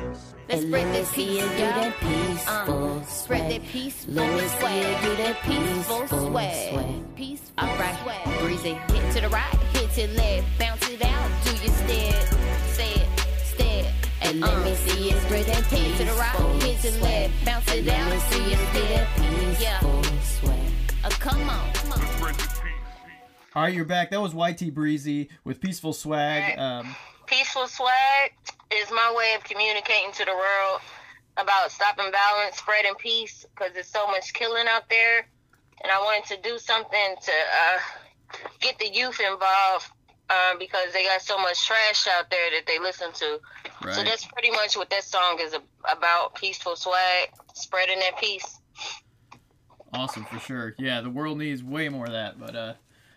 Let's 0.50 0.62
spread 0.64 0.94
the 0.96 1.12
peace, 1.14 1.60
y'all. 1.60 1.92
peaceful 2.00 3.00
Uh, 3.00 3.06
spread 3.06 3.52
the 3.52 3.60
peaceful 3.68 4.14
Let 4.14 4.34
me 4.34 4.48
see 4.48 4.58
sway. 4.60 4.80
you 4.80 5.02
do 5.02 5.16
that 5.24 5.42
peaceful 5.44 6.00
peaceful 6.02 6.20
sway. 6.30 6.70
sway. 6.72 7.02
Peaceful 7.16 7.52
All 7.58 7.78
right. 7.78 7.98
sway. 8.04 8.38
Breezy. 8.40 8.74
Hit 8.74 9.14
to 9.14 9.22
the 9.22 9.30
right, 9.30 9.54
hit 9.74 9.90
to 9.92 10.08
the 10.08 10.14
left. 10.18 10.60
Bounce 10.60 10.90
it 10.90 11.02
out, 11.04 11.30
do 11.44 11.52
your 11.52 11.74
step. 11.74 12.34
Step, 12.74 13.08
step. 13.44 13.94
And 14.22 14.42
let 14.42 14.66
me 14.66 14.76
see 14.76 15.10
you 15.10 15.18
spread 15.22 15.46
that 15.46 15.64
Hit 15.66 15.98
to 15.98 16.06
the 16.06 16.14
right, 16.14 16.32
peaceful 16.32 16.60
hit 16.60 16.82
to 16.82 16.92
the 16.92 17.04
left. 17.04 17.46
Bounce 17.46 17.68
it 17.74 17.86
Let 17.86 18.00
out, 18.00 18.10
me 18.12 18.20
do 18.30 18.36
see 18.36 18.42
your 18.42 18.50
you 18.50 18.58
do 18.74 18.82
that 18.94 19.08
step. 19.18 19.62
Yeah. 19.62 19.80
peaceful 19.80 20.04
sway. 20.22 20.60
Uh, 21.04 21.10
come 21.10 21.50
on, 21.50 21.74
come 21.74 21.92
on. 21.94 22.00
Let's 22.00 22.20
break 22.20 22.38
the 22.38 22.44
peace. 22.44 22.62
All 23.56 23.64
right, 23.64 23.74
you're 23.74 23.86
back. 23.86 24.12
That 24.12 24.22
was 24.22 24.34
YT 24.34 24.74
Breezy 24.74 25.30
with 25.44 25.62
Peaceful 25.62 25.94
Swag. 25.94 26.58
Um, 26.60 26.96
Peaceful 27.26 27.68
swag 27.68 28.34
is 28.76 28.92
my 28.92 29.14
way 29.16 29.34
of 29.36 29.44
communicating 29.44 30.12
to 30.14 30.26
the 30.26 30.32
world 30.34 30.82
about 31.38 31.72
stopping 31.72 32.12
violence, 32.12 32.58
spreading 32.58 32.96
peace, 32.96 33.46
because 33.56 33.74
there's 33.74 33.88
so 33.88 34.08
much 34.08 34.34
killing 34.34 34.68
out 34.70 34.90
there. 34.90 35.28
And 35.84 35.92
I 35.92 36.00
wanted 36.00 36.36
to 36.36 36.42
do 36.42 36.58
something 36.58 37.16
to 37.22 37.32
uh, 37.32 38.38
get 38.62 38.80
the 38.80 38.88
youth 38.88 39.20
involved 39.20 39.86
uh, 40.30 40.58
because 40.58 40.94
they 40.94 41.04
got 41.04 41.22
so 41.22 41.38
much 41.38 41.66
trash 41.68 42.08
out 42.08 42.30
there 42.30 42.50
that 42.52 42.66
they 42.66 42.80
listen 42.80 43.12
to. 43.14 43.40
So 43.94 44.04
that's 44.04 44.26
pretty 44.26 44.52
much 44.52 44.76
what 44.76 44.90
that 44.90 45.04
song 45.04 45.38
is 45.42 45.54
about 45.90 46.36
peaceful 46.36 46.76
swag, 46.76 47.30
spreading 47.54 48.00
that 48.00 48.18
peace. 48.20 48.60
Awesome 49.94 50.26
for 50.26 50.40
sure. 50.40 50.74
Yeah, 50.80 51.02
the 51.02 51.10
world 51.10 51.38
needs 51.38 51.64
way 51.64 51.90
more 51.90 52.06
of 52.06 52.14
that. 52.14 52.40
But 52.40 52.56
uh, 52.56 52.74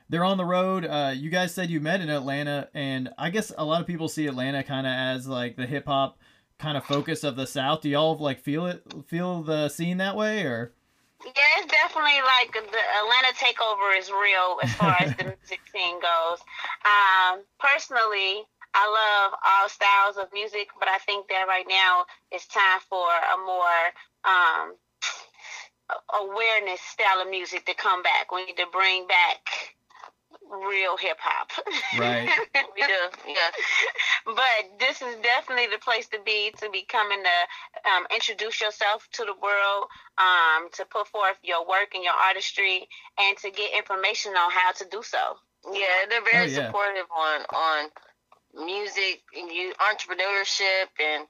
they're 0.09 0.25
on 0.25 0.39
the 0.39 0.45
road. 0.45 0.85
Uh, 0.85 1.13
you 1.15 1.31
guys 1.31 1.55
said 1.55 1.71
you 1.71 1.81
met 1.81 2.01
in 2.01 2.09
Atlanta, 2.09 2.69
and 2.75 3.11
I 3.19 3.31
guess 3.31 3.53
a 3.57 3.65
lot 3.65 3.81
of 3.81 3.87
people 3.87 4.09
see 4.09 4.27
Atlanta 4.27 4.63
kind 4.63 4.87
of 4.87 4.93
as 4.93 5.27
like 5.27 5.57
the 5.57 5.67
hip 5.67 5.87
hop 5.87 6.19
kind 6.59 6.77
of 6.77 6.85
focus 6.85 7.25
of 7.25 7.37
the 7.37 7.47
South. 7.47 7.83
Do 7.83 7.89
y'all 7.89 8.17
like 8.17 8.41
feel 8.41 8.67
it, 8.67 8.83
feel 9.07 9.43
the 9.43 9.69
scene 9.69 9.99
that 9.99 10.17
way, 10.17 10.43
or? 10.43 10.73
Yeah, 11.25 11.33
it's 11.59 11.73
definitely 11.73 12.21
like 12.23 12.53
the 12.53 12.61
Atlanta 12.61 13.35
takeover 13.35 13.99
is 13.99 14.11
real 14.11 14.59
as 14.63 14.73
far 14.75 14.97
as 15.01 15.17
the 15.17 15.25
music 15.41 15.61
scene 15.73 16.01
goes. 16.01 16.39
Um, 16.87 17.43
personally, 17.59 18.47
I 18.75 18.87
love 18.87 19.39
all 19.43 19.69
styles 19.69 20.17
of 20.17 20.33
music, 20.33 20.69
but 20.79 20.89
I 20.89 20.99
think 20.99 21.27
that 21.29 21.47
right 21.49 21.67
now 21.69 22.05
it's 22.31 22.47
time 22.47 22.81
for 22.89 23.07
a 23.07 23.37
more 23.45 23.83
um, 24.25 24.75
awareness 26.23 26.81
style 26.81 27.21
of 27.21 27.31
music 27.31 27.67
to 27.67 27.75
come 27.75 28.03
back. 28.03 28.31
We 28.33 28.47
need 28.47 28.57
to 28.57 28.67
bring 28.73 29.07
back 29.09 29.75
real 30.51 30.97
hip 30.97 31.19
hop. 31.21 31.51
Right. 31.99 32.29
We 32.75 32.83
do, 32.87 33.03
yeah. 33.27 33.51
but 34.25 34.79
this 34.79 35.03
is 35.03 35.17
definitely 35.23 35.67
the 35.67 35.79
place 35.83 36.07
to 36.09 36.19
be 36.25 36.53
to 36.59 36.71
be 36.71 36.85
coming 36.89 37.19
to 37.23 37.91
um, 37.91 38.07
introduce 38.15 38.61
yourself 38.61 39.09
to 39.13 39.25
the 39.25 39.35
world, 39.35 39.87
um, 40.19 40.69
to 40.75 40.85
put 40.87 41.09
forth 41.09 41.37
your 41.43 41.67
work 41.67 41.95
and 41.95 42.05
your 42.05 42.15
artistry, 42.15 42.87
and 43.19 43.37
to 43.39 43.51
get 43.51 43.77
information 43.77 44.33
on 44.33 44.51
how 44.51 44.73
to 44.73 44.85
do 44.91 45.03
so. 45.03 45.19
Yeah, 45.73 46.07
they're 46.09 46.23
very 46.23 46.47
Oh, 46.47 46.55
yeah. 46.55 46.67
supportive 46.67 47.07
on 47.11 47.41
on 47.55 47.91
music 48.67 49.23
and 49.37 49.51
you 49.51 49.73
entrepreneurship 49.81 50.89
and 51.03 51.27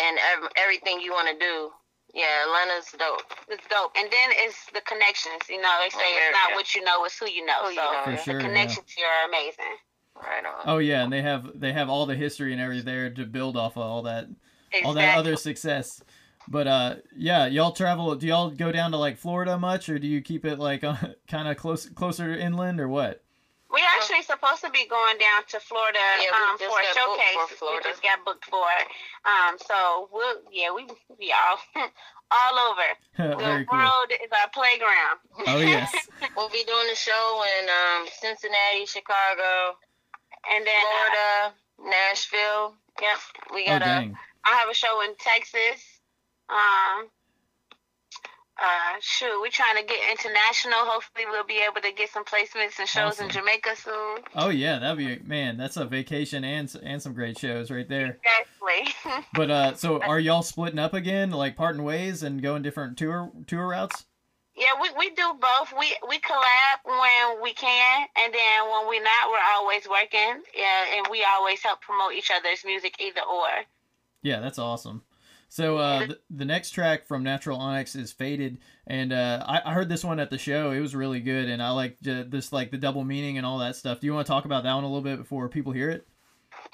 and 0.00 0.18
everything 0.56 1.00
you 1.00 1.12
want 1.12 1.28
to 1.28 1.38
do. 1.38 1.70
Yeah, 2.14 2.46
Atlanta's 2.46 2.94
dope. 2.96 3.26
It's 3.48 3.66
dope. 3.68 3.90
And 3.96 4.06
then 4.10 4.30
it's 4.46 4.66
the 4.72 4.80
connections. 4.82 5.42
You 5.50 5.60
know, 5.60 5.74
they 5.82 5.90
say 5.90 6.14
Yeah, 6.14 6.28
it's 6.30 6.32
not 6.38 6.50
yeah. 6.50 6.56
what 6.56 6.74
you 6.74 6.82
know, 6.84 7.04
it's 7.04 7.18
who 7.18 7.28
you 7.28 7.44
know. 7.44 7.64
Who 7.64 7.70
you 7.70 7.74
so 7.76 7.82
know, 7.82 8.02
yeah. 8.06 8.16
sure. 8.16 8.34
the 8.34 8.40
yeah. 8.40 8.46
connections 8.48 8.90
here 8.96 9.06
are 9.06 9.28
amazing. 9.28 9.74
Right 10.16 10.44
on. 10.46 10.62
Oh 10.64 10.78
yeah, 10.78 11.02
and 11.02 11.12
they 11.12 11.22
have 11.22 11.58
they 11.58 11.72
have 11.72 11.88
all 11.88 12.06
the 12.06 12.14
history 12.14 12.52
and 12.52 12.62
everything 12.62 12.84
there 12.86 13.10
to 13.10 13.26
build 13.26 13.56
off 13.56 13.76
of 13.76 13.82
all 13.82 14.02
that 14.02 14.28
Exactly. 14.70 14.82
all 14.86 14.94
that 14.94 15.18
other 15.18 15.34
success. 15.36 16.02
But 16.46 16.68
uh, 16.68 16.96
yeah, 17.16 17.46
y'all 17.46 17.72
travel. 17.72 18.14
Do 18.14 18.26
y'all 18.28 18.50
go 18.50 18.70
down 18.70 18.92
to 18.92 18.96
like 18.96 19.18
Florida 19.18 19.58
much, 19.58 19.88
or 19.88 19.98
do 19.98 20.06
you 20.06 20.20
keep 20.20 20.44
it 20.44 20.60
like 20.60 20.84
uh, 20.84 20.94
kind 21.28 21.48
of 21.48 21.56
close 21.56 21.88
closer 21.88 22.32
to 22.32 22.40
inland, 22.40 22.80
or 22.80 22.88
what? 22.88 23.23
We're 23.74 23.90
actually 23.98 24.22
supposed 24.22 24.62
to 24.62 24.70
be 24.70 24.86
going 24.86 25.18
down 25.18 25.42
to 25.50 25.58
Florida 25.58 25.98
Yeah, 26.22 26.30
um, 26.38 26.54
for 26.62 26.78
a 26.78 26.86
showcase. 26.94 27.34
for 27.50 27.56
Florida. 27.58 27.82
We 27.84 27.90
just 27.90 28.02
got 28.06 28.22
booked 28.24 28.46
for 28.46 28.62
it. 28.78 28.86
Um, 29.26 29.58
so 29.58 30.08
we'll 30.14 30.38
yeah 30.54 30.70
we 30.70 30.86
we 31.18 31.34
all 31.34 31.58
all 32.30 32.54
over. 32.70 32.88
Very 33.42 33.66
the 33.66 33.66
cool. 33.66 33.78
world 33.78 34.08
is 34.14 34.30
our 34.30 34.50
playground. 34.54 35.18
Oh 35.50 35.58
yes. 35.74 35.90
We'll 36.38 36.48
be 36.54 36.62
doing 36.62 36.86
the 36.88 36.94
show 36.94 37.42
in 37.58 37.66
um, 37.66 38.06
Cincinnati, 38.22 38.86
Chicago, 38.86 39.74
And 40.54 40.62
then 40.64 40.84
uh, 40.86 40.94
Florida, 40.94 41.90
Nashville. 41.90 42.74
yep, 43.02 43.18
We 43.52 43.64
Oh 43.66 43.78
got 43.78 43.82
a 43.82 43.84
dang. 44.06 44.16
I 44.46 44.54
have 44.62 44.68
a 44.70 44.74
show 44.74 45.02
in 45.02 45.14
Texas. 45.18 45.82
Um, 46.48 47.08
uh, 48.58 48.96
shoot, 49.00 49.40
we're 49.40 49.50
trying 49.50 49.76
to 49.76 49.82
get 49.82 49.98
international. 50.10 50.78
Hopefully, 50.80 51.24
we'll 51.28 51.44
be 51.44 51.60
able 51.68 51.80
to 51.80 51.92
get 51.92 52.10
some 52.10 52.24
placements 52.24 52.78
and 52.78 52.88
shows 52.88 53.20
in 53.20 53.28
Jamaica 53.28 53.76
soon. 53.76 54.18
Oh 54.34 54.50
yeah, 54.50 54.78
that'd 54.78 54.98
be 54.98 55.18
man. 55.26 55.56
That's 55.56 55.76
a 55.76 55.84
vacation 55.84 56.44
and 56.44 56.72
and 56.82 57.02
some 57.02 57.14
great 57.14 57.38
shows 57.38 57.70
right 57.70 57.88
there. 57.88 58.18
Exactly. 58.18 59.24
But 59.34 59.50
uh, 59.50 59.74
so 59.74 60.00
are 60.00 60.18
y'all 60.18 60.42
splitting 60.42 60.78
up 60.78 60.94
again, 60.94 61.30
like 61.30 61.56
parting 61.56 61.82
ways 61.84 62.22
and 62.22 62.40
going 62.42 62.62
different 62.62 62.96
tour 62.96 63.30
tour 63.46 63.68
routes? 63.68 64.06
yeah, 64.56 64.80
we, 64.80 64.88
we 64.96 65.10
do 65.10 65.34
both. 65.40 65.72
We 65.78 65.96
we 66.08 66.18
collab 66.20 66.78
when 66.84 67.42
we 67.42 67.52
can, 67.54 68.06
and 68.16 68.32
then 68.32 68.70
when 68.70 68.86
we're 68.88 69.02
not, 69.02 69.28
we're 69.28 69.38
always 69.56 69.88
working. 69.88 70.42
Yeah, 70.56 70.96
and 70.96 71.06
we 71.10 71.26
always 71.28 71.62
help 71.62 71.80
promote 71.80 72.12
each 72.14 72.30
other's 72.30 72.64
music, 72.64 72.94
either 73.00 73.20
or. 73.20 73.48
Yeah, 74.22 74.40
that's 74.40 74.58
awesome. 74.58 75.02
So 75.54 75.78
uh, 75.78 76.06
the, 76.06 76.18
the 76.30 76.44
next 76.44 76.72
track 76.72 77.06
from 77.06 77.22
Natural 77.22 77.56
Onyx 77.56 77.94
is 77.94 78.10
Faded, 78.10 78.58
and 78.88 79.12
uh, 79.12 79.38
I, 79.46 79.70
I 79.70 79.72
heard 79.72 79.88
this 79.88 80.02
one 80.02 80.18
at 80.18 80.28
the 80.28 80.36
show. 80.36 80.72
It 80.72 80.80
was 80.80 80.96
really 80.96 81.20
good, 81.20 81.48
and 81.48 81.62
I 81.62 81.70
like 81.70 81.96
this 82.00 82.52
like 82.52 82.72
the 82.72 82.76
double 82.76 83.04
meaning 83.04 83.38
and 83.38 83.46
all 83.46 83.58
that 83.58 83.76
stuff. 83.76 84.00
Do 84.00 84.08
you 84.08 84.14
want 84.14 84.26
to 84.26 84.32
talk 84.32 84.46
about 84.46 84.64
that 84.64 84.74
one 84.74 84.82
a 84.82 84.88
little 84.88 85.06
bit 85.06 85.16
before 85.16 85.48
people 85.48 85.70
hear 85.70 85.90
it? 85.90 86.08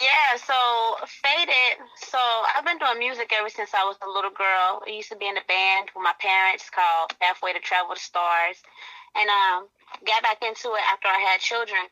Yeah, 0.00 0.32
so 0.40 0.96
Faded. 1.04 1.76
So 2.08 2.16
I've 2.56 2.64
been 2.64 2.78
doing 2.78 2.98
music 2.98 3.30
ever 3.36 3.50
since 3.50 3.68
I 3.76 3.84
was 3.84 4.00
a 4.00 4.08
little 4.08 4.32
girl. 4.32 4.80
I 4.80 4.88
used 4.88 5.12
to 5.12 5.16
be 5.20 5.28
in 5.28 5.36
a 5.36 5.44
band 5.44 5.92
with 5.94 6.00
my 6.00 6.16
parents 6.18 6.70
called 6.72 7.12
Halfway 7.20 7.52
to 7.52 7.60
Travel 7.60 7.92
the 7.92 8.00
Stars, 8.00 8.64
and 9.12 9.28
um, 9.28 9.68
got 10.08 10.22
back 10.24 10.40
into 10.40 10.72
it 10.72 10.84
after 10.88 11.08
I 11.12 11.20
had 11.20 11.44
children, 11.44 11.84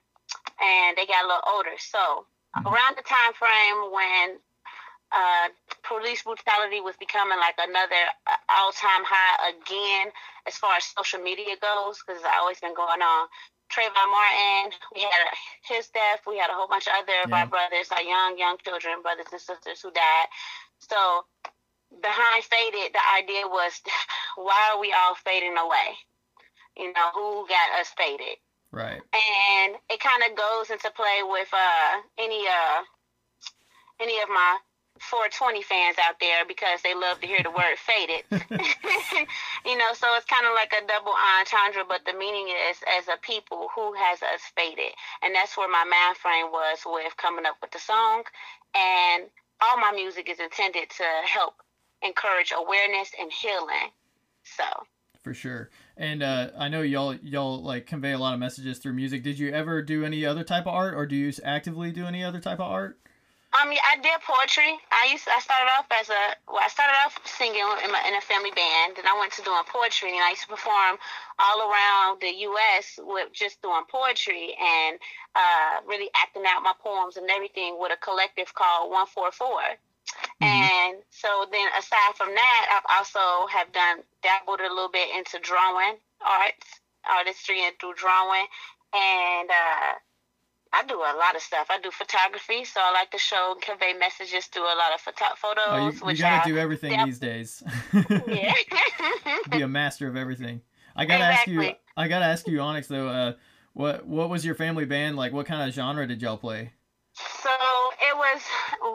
and 0.56 0.96
they 0.96 1.04
got 1.04 1.20
a 1.20 1.28
little 1.28 1.52
older. 1.52 1.76
So 1.76 2.24
around 2.64 2.96
the 2.96 3.04
time 3.04 3.36
frame 3.36 3.92
when 3.92 4.40
uh, 5.12 5.48
police 5.82 6.22
brutality 6.22 6.80
was 6.80 6.96
becoming 7.00 7.38
like 7.38 7.56
another 7.58 8.02
uh, 8.26 8.36
all-time 8.60 9.04
high 9.04 9.56
again 9.56 10.12
as 10.46 10.56
far 10.56 10.76
as 10.76 10.84
social 10.84 11.20
media 11.20 11.56
goes, 11.60 12.00
because 12.00 12.20
it's 12.20 12.34
always 12.40 12.60
been 12.60 12.74
going 12.74 13.00
on. 13.00 13.28
Trayvon 13.68 14.08
Martin, 14.08 14.72
we 14.94 15.02
had 15.02 15.28
his 15.68 15.88
death. 15.88 16.24
We 16.26 16.38
had 16.38 16.48
a 16.48 16.56
whole 16.56 16.68
bunch 16.68 16.86
of 16.88 16.96
other 16.96 17.12
of 17.24 17.32
our 17.32 17.46
brothers, 17.46 17.92
our 17.92 18.00
young, 18.00 18.38
young 18.38 18.56
children, 18.64 19.02
brothers 19.02 19.28
and 19.30 19.40
sisters 19.40 19.80
who 19.84 19.92
died. 19.92 20.28
So 20.80 20.96
behind 22.00 22.44
Faded, 22.44 22.96
the 22.96 23.04
idea 23.20 23.44
was, 23.44 23.80
why 24.36 24.72
are 24.72 24.80
we 24.80 24.92
all 24.96 25.14
fading 25.20 25.56
away? 25.56 26.00
You 26.76 26.92
know, 26.92 27.08
who 27.12 27.46
got 27.48 27.80
us 27.80 27.92
faded? 27.96 28.40
Right. 28.70 29.00
and 29.00 29.76
it 29.88 29.98
kind 29.98 30.22
of 30.28 30.36
goes 30.36 30.68
into 30.68 30.90
play 30.92 31.24
with 31.24 31.48
uh, 31.54 32.02
any 32.18 32.44
uh, 32.46 32.84
any 33.98 34.20
of 34.20 34.28
my 34.28 34.58
420 35.08 35.62
fans 35.64 35.96
out 35.96 36.20
there 36.20 36.44
because 36.44 36.84
they 36.84 36.94
love 36.94 37.20
to 37.20 37.26
hear 37.26 37.40
the 37.42 37.50
word 37.50 37.76
faded. 37.80 38.22
you 39.66 39.76
know, 39.76 39.90
so 39.96 40.06
it's 40.14 40.28
kind 40.28 40.44
of 40.44 40.52
like 40.52 40.72
a 40.76 40.84
double 40.86 41.16
entendre, 41.40 41.84
but 41.88 42.04
the 42.04 42.12
meaning 42.12 42.52
is 42.70 42.76
as 43.00 43.08
a 43.08 43.16
people 43.24 43.68
who 43.74 43.96
has 43.96 44.20
us 44.22 44.44
faded, 44.54 44.92
and 45.22 45.34
that's 45.34 45.56
where 45.56 45.68
my 45.68 45.84
mind 45.84 46.16
frame 46.16 46.52
was 46.52 46.84
with 46.84 47.16
coming 47.16 47.46
up 47.46 47.56
with 47.60 47.72
the 47.72 47.80
song, 47.80 48.22
and 48.76 49.24
all 49.64 49.80
my 49.80 49.92
music 49.92 50.28
is 50.28 50.38
intended 50.38 50.88
to 50.90 51.06
help 51.24 51.54
encourage 52.02 52.52
awareness 52.54 53.10
and 53.18 53.32
healing. 53.32 53.90
So. 54.44 54.64
For 55.22 55.34
sure. 55.34 55.70
And 55.96 56.22
uh, 56.22 56.50
I 56.56 56.68
know 56.68 56.82
y'all 56.82 57.14
y'all 57.16 57.60
like 57.60 57.86
convey 57.86 58.12
a 58.12 58.18
lot 58.18 58.34
of 58.34 58.40
messages 58.40 58.78
through 58.78 58.94
music. 58.94 59.22
Did 59.22 59.38
you 59.38 59.50
ever 59.50 59.82
do 59.82 60.04
any 60.04 60.24
other 60.24 60.44
type 60.44 60.66
of 60.66 60.74
art, 60.74 60.94
or 60.94 61.06
do 61.06 61.16
you 61.16 61.32
actively 61.44 61.90
do 61.90 62.06
any 62.06 62.22
other 62.22 62.40
type 62.40 62.60
of 62.60 62.70
art? 62.70 62.98
Um, 63.56 63.72
yeah, 63.72 63.80
I 63.80 63.96
did 63.96 64.20
poetry. 64.20 64.76
I 64.92 65.08
used 65.08 65.24
I 65.24 65.40
started 65.40 65.72
off 65.72 65.88
as 65.88 66.12
a 66.12 66.36
well, 66.46 66.60
I 66.60 66.68
started 66.68 66.92
off 67.00 67.16
singing 67.24 67.64
in, 67.64 67.90
my, 67.90 68.04
in 68.04 68.14
a 68.14 68.20
family 68.20 68.52
band, 68.52 69.00
and 69.00 69.08
I 69.08 69.16
went 69.16 69.32
to 69.40 69.42
doing 69.42 69.64
poetry, 69.64 70.12
and 70.12 70.20
I 70.20 70.36
used 70.36 70.44
to 70.44 70.52
perform 70.52 71.00
all 71.40 71.64
around 71.64 72.20
the 72.20 72.28
U.S. 72.44 73.00
with 73.00 73.32
just 73.32 73.62
doing 73.64 73.88
poetry 73.88 74.52
and 74.52 75.00
uh, 75.32 75.80
really 75.88 76.12
acting 76.20 76.44
out 76.44 76.60
my 76.60 76.76
poems 76.76 77.16
and 77.16 77.24
everything 77.30 77.80
with 77.80 77.88
a 77.88 77.96
collective 77.96 78.52
called 78.52 78.92
One 78.92 79.08
Four 79.08 79.32
Four. 79.32 79.64
And 80.40 81.02
so 81.10 81.46
then 81.50 81.68
aside 81.78 82.14
from 82.16 82.34
that, 82.34 82.62
I've 82.70 82.88
also 83.00 83.48
have 83.48 83.72
done 83.72 84.04
dabbled 84.22 84.60
a 84.60 84.68
little 84.68 84.92
bit 84.92 85.08
into 85.16 85.38
drawing 85.40 85.96
arts, 86.20 86.80
artistry 87.08 87.64
and 87.64 87.74
through 87.80 87.94
drawing, 87.94 88.46
and 88.92 89.48
uh, 89.50 89.92
I 90.72 90.84
do 90.84 90.94
a 90.94 91.14
lot 91.16 91.34
of 91.34 91.42
stuff. 91.42 91.68
I 91.70 91.78
do 91.80 91.90
photography, 91.90 92.64
so 92.64 92.80
I 92.82 92.92
like 92.92 93.10
to 93.12 93.18
show 93.18 93.52
and 93.52 93.62
convey 93.62 93.94
messages 93.98 94.46
through 94.46 94.64
a 94.64 94.76
lot 94.76 94.92
of 94.94 95.00
photo- 95.00 95.34
photos. 95.36 96.00
Oh, 96.02 96.08
you, 96.08 96.16
you 96.16 96.22
gotta 96.22 96.44
I, 96.44 96.48
do 96.48 96.58
everything 96.58 96.92
yep. 96.92 97.06
these 97.06 97.18
days. 97.18 97.62
Yeah. 98.28 98.52
Be 99.50 99.62
a 99.62 99.68
master 99.68 100.08
of 100.08 100.16
everything. 100.16 100.60
I 100.94 101.04
gotta 101.04 101.24
ask 101.24 101.46
you. 101.46 101.72
I 101.96 102.08
gotta 102.08 102.24
ask 102.26 102.46
you, 102.46 102.60
Onyx. 102.60 102.88
Though, 102.88 103.08
uh, 103.08 103.32
what 103.72 104.06
what 104.06 104.28
was 104.28 104.44
your 104.44 104.54
family 104.54 104.84
band 104.84 105.16
like? 105.16 105.32
What 105.32 105.46
kind 105.46 105.66
of 105.66 105.74
genre 105.74 106.06
did 106.06 106.20
y'all 106.20 106.36
play? 106.36 106.72
So 107.14 107.50
it 107.50 108.16
was 108.16 108.40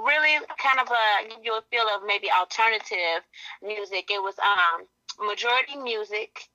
really 0.05 0.45
kind 0.61 0.79
of 0.79 0.87
a 0.87 1.29
give 1.29 1.43
you 1.43 1.57
a 1.57 1.61
feel 1.71 1.85
of 1.95 2.03
maybe 2.05 2.27
alternative 2.31 3.23
music. 3.61 4.09
It 4.11 4.21
was 4.21 4.35
um 4.39 4.85
majority 5.27 5.77
music, 5.77 6.47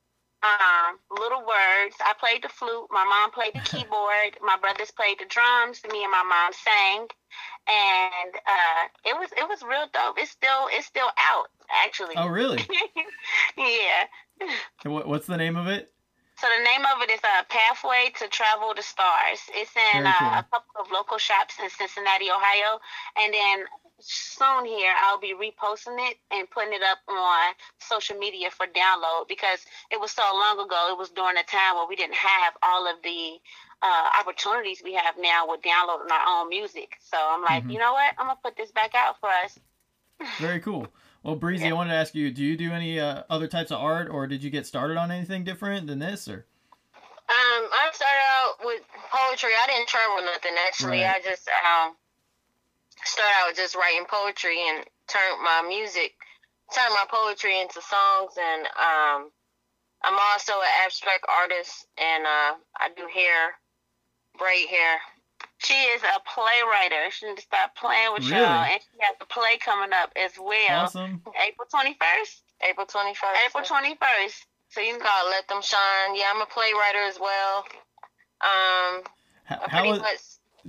um, 0.43 0.99
little 1.11 1.41
words. 1.41 1.97
I 2.01 2.15
played 2.19 2.43
the 2.43 2.49
flute. 2.49 2.87
My 2.91 3.05
mom 3.05 3.31
played 3.31 3.55
the 3.55 3.61
keyboard. 3.69 4.39
My 4.43 4.57
brothers 4.61 4.91
played 4.91 5.19
the 5.19 5.27
drums. 5.29 5.81
Me 5.91 6.03
and 6.03 6.13
my 6.13 6.23
mom 6.23 6.53
sang, 6.53 7.07
and 7.67 8.33
uh, 8.35 8.83
it 9.05 9.19
was 9.19 9.31
it 9.37 9.49
was 9.49 9.63
real 9.63 9.87
dope. 9.93 10.19
It's 10.19 10.31
still 10.31 10.69
it's 10.71 10.87
still 10.87 11.11
out 11.31 11.49
actually. 11.85 12.15
Oh, 12.17 12.29
really? 12.29 12.67
yeah. 13.57 14.07
What, 14.85 15.09
what's 15.09 15.27
the 15.27 15.37
name 15.37 15.57
of 15.57 15.67
it? 15.67 15.93
So 16.41 16.47
the 16.57 16.63
name 16.63 16.83
of 16.95 17.03
it 17.03 17.11
is 17.11 17.21
uh, 17.25 17.43
Pathway 17.49 18.11
to 18.19 18.29
Travel 18.29 18.73
the 18.75 18.83
Stars. 18.83 19.41
It's 19.55 19.75
in 19.75 20.03
cool. 20.03 20.07
uh, 20.07 20.39
a 20.39 20.45
couple 20.53 20.75
of 20.81 20.87
local 20.93 21.19
shops 21.19 21.57
in 21.61 21.69
Cincinnati, 21.69 22.31
Ohio, 22.31 22.79
and 23.19 23.35
then 23.35 23.67
soon 23.99 24.65
here 24.65 24.93
I'll 25.03 25.19
be 25.19 25.35
reposting 25.35 25.99
it 26.09 26.17
and 26.31 26.49
putting 26.49 26.73
it 26.73 26.83
up 26.83 26.99
on 27.09 27.55
social 27.79 28.17
media 28.17 28.51
for 28.51 28.67
download 28.67 29.27
because 29.27 29.67
it 29.91 29.99
was 30.01 30.13
so 30.13 30.23
long 30.33 30.65
ago. 30.65 30.89
It 30.93 30.99
was 30.99 31.11
during 31.11 31.37
a 31.37 31.43
time 31.43 31.75
where 31.75 31.89
we 31.89 31.97
didn't 31.97 32.15
have 32.15 32.55
all 32.63 32.87
of 32.87 33.03
the 33.03 33.41
uh, 33.83 34.11
opportunities 34.21 34.81
we 34.85 34.95
have 34.95 35.17
now 35.19 35.51
with 35.51 35.63
downloading 35.63 36.11
our 36.13 36.43
own 36.43 36.49
music. 36.49 36.99
So 37.01 37.17
I'm 37.19 37.43
like, 37.43 37.65
Mhm. 37.65 37.73
you 37.73 37.79
know 37.81 37.93
what? 37.93 38.15
I'm 38.17 38.27
gonna 38.27 38.39
put 38.43 38.57
this 38.57 38.71
back 38.71 38.95
out 38.95 39.19
for 39.19 39.29
us. 39.29 39.59
Very 40.39 40.61
cool. 40.61 40.87
Well, 41.23 41.37
Breezy, 41.37 41.67
I 41.67 41.73
wanted 41.73 41.91
to 41.91 41.97
ask 41.97 42.15
you: 42.15 42.31
Do 42.31 42.45
you 42.45 42.57
do 42.57 42.73
any 42.73 43.01
uh, 43.01 43.25
other 43.29 43.49
types 43.49 43.71
of 43.71 43.81
art, 43.81 44.09
or 44.09 44.27
did 44.27 44.43
you 44.43 44.51
get 44.51 44.67
started 44.67 44.97
on 44.97 45.11
anything 45.11 45.45
different 45.45 45.87
than 45.87 45.99
this? 45.99 46.29
Or 46.29 46.47
Um, 46.95 47.63
I 47.69 47.91
started 47.93 48.25
out 48.33 48.55
with 48.65 48.83
poetry. 49.11 49.51
I 49.61 49.67
didn't 49.67 49.89
train 49.89 50.09
with 50.15 50.25
nothing 50.25 50.55
actually. 50.67 51.03
Right. 51.03 51.17
I 51.17 51.21
just 51.21 51.49
um 51.49 51.97
started 53.05 53.35
out 53.43 53.57
just 53.57 53.75
writing 53.75 54.07
poetry 54.09 54.59
and 54.69 54.85
turned 55.09 55.43
my 55.43 55.63
music, 55.67 56.15
turned 56.75 56.95
my 56.95 57.05
poetry 57.11 57.61
into 57.61 57.81
songs. 57.83 58.33
And 58.39 58.67
um, 58.79 59.31
I'm 60.03 60.19
also 60.33 60.53
an 60.53 60.75
abstract 60.85 61.27
artist, 61.29 61.87
and 61.99 62.25
uh, 62.25 62.53
I 62.79 62.89
do 62.97 63.07
hair, 63.13 63.59
braid 64.39 64.69
hair. 64.69 64.99
She 65.59 65.75
is 65.75 66.03
a 66.03 66.21
playwright. 66.29 66.93
She 67.13 67.27
need 67.27 67.37
to 67.37 67.43
stop 67.43 67.75
playing 67.77 68.13
with 68.15 68.25
Really? 68.31 68.43
y'all, 68.43 68.65
and 68.65 68.81
she 68.81 68.99
has 69.01 69.17
a 69.21 69.25
play 69.27 69.59
coming 69.59 69.91
up 69.93 70.13
as 70.17 70.33
well. 70.39 70.85
awesome. 70.85 71.23
April 71.47 71.67
21st. 71.73 72.43
April 72.69 72.87
21st. 72.87 73.47
April 73.47 73.65
21st. 73.65 74.45
So 74.71 74.81
you 74.81 74.93
can 74.93 75.01
call 75.01 75.27
it 75.27 75.31
Let 75.31 75.49
Them 75.49 75.63
Shine. 75.63 76.15
Yeah, 76.15 76.25
I'm 76.35 76.43
a 76.43 76.47
playwright 76.47 76.95
as 77.09 77.19
well. 77.21 77.65
Um, 78.41 79.03
How, 79.45 79.57
I 79.65 79.69
how 79.69 79.79
pretty 79.81 79.91
is, 79.95 79.99
much 80.01 80.19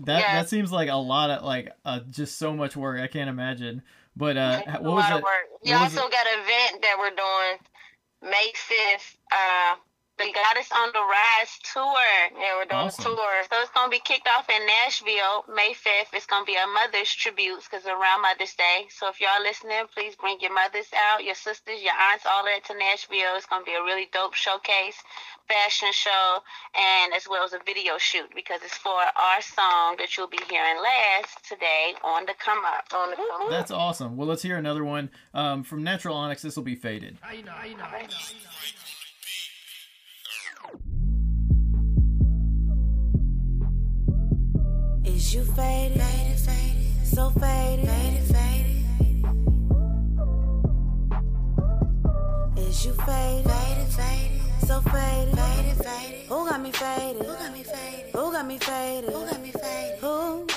that? 0.06 0.20
yeah. 0.22 0.42
That 0.42 0.50
seems 0.50 0.72
like 0.72 0.90
a 0.90 0.96
lot 0.96 1.30
of 1.30 1.44
like 1.44 1.72
uh, 1.86 2.00
just 2.10 2.38
so 2.38 2.54
much 2.56 2.76
work. 2.78 3.00
I 3.00 3.08
can't 3.08 3.30
imagine. 3.30 3.82
But 4.16 4.38
uh, 4.38 4.58
It's 4.62 4.70
h- 4.70 4.76
a 4.80 4.82
what 4.84 4.96
was 4.96 5.04
lot 5.04 5.12
it? 5.12 5.16
of 5.18 5.24
work. 5.24 5.32
We 5.64 5.72
what 5.72 5.82
was 5.84 5.98
also 5.98 6.10
got 6.10 6.26
an 6.28 6.40
event 6.42 6.82
that 6.82 6.96
we're 6.98 7.10
doing 7.16 8.32
May 8.32 8.52
5th. 8.54 9.16
Uh, 9.32 9.76
The 10.20 10.28
Goddess 10.36 10.68
on 10.76 10.92
the 10.92 11.00
Rise 11.00 11.56
tour. 11.64 11.96
yeah, 12.36 12.60
we're 12.60 12.66
doing 12.68 12.92
Awesome. 12.92 13.14
a 13.14 13.16
tour. 13.16 13.34
So 13.50 13.56
it's 13.64 13.72
gonna 13.72 13.90
be 13.90 14.00
kicked 14.04 14.28
off 14.28 14.50
in 14.50 14.60
Nashville 14.68 15.46
May 15.48 15.72
5th. 15.74 16.12
It's 16.12 16.26
gonna 16.28 16.44
be 16.44 16.56
a 16.60 16.68
mother's 16.68 17.08
tribute 17.16 17.64
because 17.64 17.86
around 17.88 18.22
Mother's 18.22 18.54
Day. 18.54 18.88
So 18.92 19.08
if 19.08 19.22
y'all 19.22 19.40
listening, 19.42 19.88
please 19.96 20.16
bring 20.20 20.38
your 20.42 20.54
mothers 20.54 20.92
out, 20.94 21.24
your 21.24 21.36
sisters, 21.36 21.82
your 21.82 21.94
aunts, 22.12 22.26
all 22.28 22.44
that 22.44 22.66
to 22.68 22.76
Nashville. 22.78 23.40
It's 23.40 23.46
gonna 23.48 23.64
be 23.64 23.74
a 23.74 23.82
really 23.82 24.10
dope 24.12 24.34
showcase, 24.36 25.00
fashion 25.48 25.90
show, 25.94 26.44
and 26.76 27.14
as 27.16 27.24
well 27.30 27.46
as 27.46 27.54
a 27.54 27.60
video 27.66 27.98
shoot 27.98 28.28
because 28.36 28.60
it's 28.62 28.76
for 28.76 28.92
our 29.00 29.42
song 29.42 29.96
that 30.04 30.18
you'll 30.18 30.28
be 30.28 30.40
hearing 30.52 30.84
last 30.84 31.48
today 31.48 31.96
on 32.04 32.26
the 32.26 32.34
come 32.44 32.60
up. 32.66 32.84
On 32.94 33.10
the 33.12 33.16
come 33.16 33.42
up. 33.44 33.50
That's 33.50 33.72
awesome. 33.72 34.18
Well, 34.18 34.28
let's 34.28 34.42
hear 34.44 34.58
another 34.58 34.84
one 34.84 35.10
um, 35.34 35.64
from 35.64 35.82
Natural 35.84 36.14
Onyx. 36.16 36.42
This 36.42 36.58
will 36.58 36.64
be 36.64 36.76
faded. 36.76 37.18
Is 45.20 45.36
you 45.36 45.44
faded? 45.44 46.02
Faded, 46.02 46.40
faded. 46.40 47.06
So 47.06 47.30
faded. 47.32 47.90
Faded, 47.90 48.24
faded. 48.34 48.86
Is 52.58 52.86
you 52.86 52.94
faded? 52.94 53.52
Faded, 53.52 53.88
faded. 54.00 54.42
So 54.66 54.80
faded. 54.80 55.36
Faded, 55.36 55.78
faded. 55.86 56.26
Who 56.30 56.50
got 56.50 56.62
me 56.62 56.72
faded? 56.72 57.26
Who 57.26 57.34
got 57.34 57.52
me 57.52 57.64
faded? 57.64 58.12
Who 58.14 58.32
got 58.32 58.46
me 58.48 58.58
faded? 58.60 59.10
Who 59.12 59.26
got 59.26 59.42
me 59.42 59.52
faded? 59.52 60.00
Who? 60.00 60.48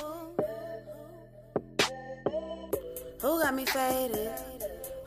Who 3.20 3.42
got 3.42 3.54
me 3.56 3.64
faded? 3.66 4.51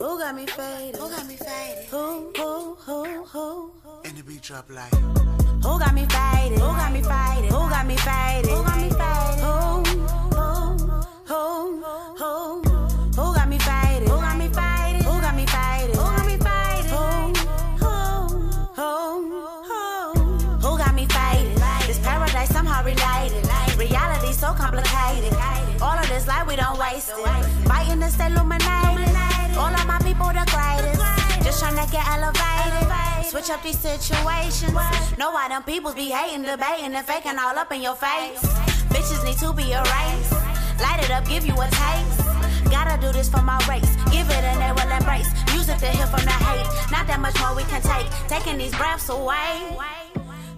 Who 0.06 0.20
got 0.20 0.36
me 0.36 0.46
faded? 0.46 0.98
Who 0.98 1.10
got 1.10 1.26
me 1.26 1.36
faded? 1.36 1.86
Who, 1.86 2.32
who, 2.38 2.76
who, 2.76 3.26
who? 3.26 3.72
And 4.06 4.16
the 4.16 4.22
beat 4.22 4.44
drop 4.44 4.70
like 4.70 4.94
Who 4.94 5.80
got 5.80 5.96
me 5.96 6.06
faded? 6.06 6.60
Who 6.60 6.68
got 6.78 6.94
me 6.94 7.02
faded? 7.02 7.52
Who 7.52 7.58
got 7.74 7.88
me 7.88 7.98
faded? 7.98 8.52
Who 8.52 8.64
got 8.64 8.78
me 8.78 8.90
faded? 8.92 9.40
Who? 9.42 9.82
Who? 10.38 10.54
Who? 11.26 11.82
Who? 12.22 12.62
Who 13.18 13.34
got 13.34 13.50
me 13.50 13.58
faded? 13.58 14.08
Who 14.08 14.18
got 14.22 14.38
me 14.38 14.48
faded? 14.50 15.02
Who 15.02 15.22
got 15.26 15.36
me 15.36 15.46
faded? 15.48 15.96
Who 15.96 16.04
got 16.04 16.26
me 16.28 16.38
faded? 16.38 16.92
Who? 16.94 17.08
Who? 17.82 17.98
Who? 18.78 18.94
Who? 19.66 20.14
Who 20.62 20.78
got 20.78 20.94
me 20.94 21.08
faded? 21.08 21.58
This 21.88 21.98
paradise 21.98 22.50
somehow 22.50 22.84
related. 22.86 23.42
Reality 23.76 24.34
so 24.34 24.54
complicated. 24.54 25.34
All 25.82 25.98
of 25.98 26.08
this 26.10 26.28
life 26.28 26.48
we 26.48 26.56
don't 26.56 26.78
waste 26.78 27.10
it. 27.10 27.68
Fighting 27.68 28.02
to 28.02 28.10
stay 28.12 28.28
illuminated. 28.28 29.15
People 30.16 30.32
the 30.32 30.48
greatest. 30.48 31.44
Just 31.44 31.64
tryna 31.64 31.92
get 31.92 32.08
elevated. 32.08 33.26
Switch 33.26 33.50
up 33.50 33.62
these 33.64 33.78
situations. 33.78 34.72
Know 35.18 35.32
why 35.32 35.50
them 35.50 35.64
peoples 35.64 35.94
be 35.94 36.10
hating, 36.10 36.44
debating, 36.44 36.96
and 36.96 37.06
faking 37.06 37.38
all 37.38 37.58
up 37.58 37.72
in 37.74 37.82
your 37.82 37.96
face. 37.96 38.40
Bitches 38.88 39.26
need 39.26 39.38
to 39.40 39.52
be 39.52 39.74
erased. 39.74 40.32
Light 40.80 41.04
it 41.04 41.12
up, 41.12 41.28
give 41.28 41.46
you 41.46 41.54
a 41.54 41.68
taste. 41.68 42.72
Gotta 42.72 43.00
do 43.02 43.12
this 43.12 43.28
for 43.28 43.42
my 43.42 43.60
race. 43.68 43.92
Give 44.10 44.30
it 44.30 44.44
and 44.44 44.62
they 44.62 44.72
will 44.72 44.90
embrace. 44.90 45.28
Music 45.52 45.78
to 45.80 45.88
heal 45.88 46.08
from 46.08 46.24
the 46.24 46.32
hate. 46.32 46.92
Not 46.92 47.08
that 47.08 47.20
much 47.20 47.38
more 47.42 47.54
we 47.54 47.64
can 47.64 47.82
take. 47.82 48.08
Taking 48.30 48.58
these 48.58 48.76
breaths 48.76 49.10
away. 49.10 50.05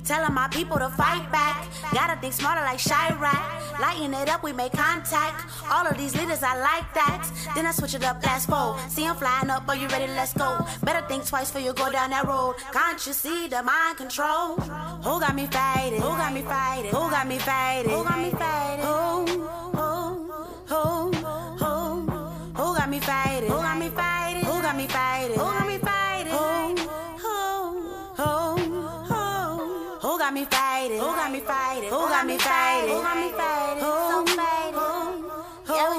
Telling 0.08 0.34
my 0.34 0.48
people 0.48 0.78
to 0.80 0.88
fight 0.88 1.30
back. 1.34 1.68
Gotta 1.94 2.16
think 2.22 2.34
smarter 2.34 2.62
like 2.62 2.80
Chirac. 2.80 3.44
Lighting 3.78 4.14
it 4.14 4.30
up, 4.30 4.42
we 4.42 4.54
make 4.54 4.72
contact. 4.72 5.46
All 5.70 5.86
of 5.86 5.98
these 5.98 6.16
leaders, 6.16 6.42
I 6.44 6.56
like 6.58 6.94
that. 6.94 7.30
Then 7.54 7.66
I 7.66 7.72
switch 7.72 7.94
it 7.94 8.06
up, 8.06 8.24
last 8.24 8.48
four. 8.50 8.80
See 8.88 9.04
them 9.04 9.18
flying 9.18 9.50
up, 9.50 9.68
are 9.68 9.76
you 9.76 9.88
ready? 9.90 10.08
Let's 10.08 10.32
go. 10.32 10.66
Better 10.82 11.06
think 11.10 11.26
twice 11.26 11.52
before 11.52 11.68
you 11.68 11.74
go 11.74 11.92
down 11.92 12.12
that 12.12 12.26
road. 12.26 12.56
Can't 12.72 13.06
you 13.06 13.12
see 13.12 13.50
the 13.50 13.62
mind 13.62 13.98
control? 13.98 14.56
Who 14.56 15.20
got 15.20 15.36
me 15.36 15.46
fighting? 15.48 16.00
Who 16.02 16.08
got 16.08 16.34
me 16.34 16.42
fighting? 16.42 16.92
Who 16.92 17.10
got 17.12 17.28
me 17.28 17.38
fighting? 17.40 17.92
Who 17.92 18.04
got 18.06 18.18
me 18.18 18.32
faded? 18.32 18.86
Who? 18.86 19.26
Who? 19.76 20.32
Who? 20.72 21.12
Who? 21.12 22.02
Who 22.56 22.76
got 22.78 22.90
me 22.90 23.00
faded? 23.02 23.50
Who 23.50 23.58
got 23.58 23.78
me 23.78 23.90
faded? 23.90 24.07
Got 31.28 31.34
me 31.34 31.40
faded? 31.42 31.90
Who 31.90 32.00
got 32.08 32.26
me 32.26 32.38
faded? 32.38 32.90
Who 32.90 33.02
got 33.02 33.18
me 33.18 33.30
faded? 33.32 33.84
Who? 33.84 33.98
Who? 34.78 35.76
Yeah, 35.76 35.90
we 35.92 35.98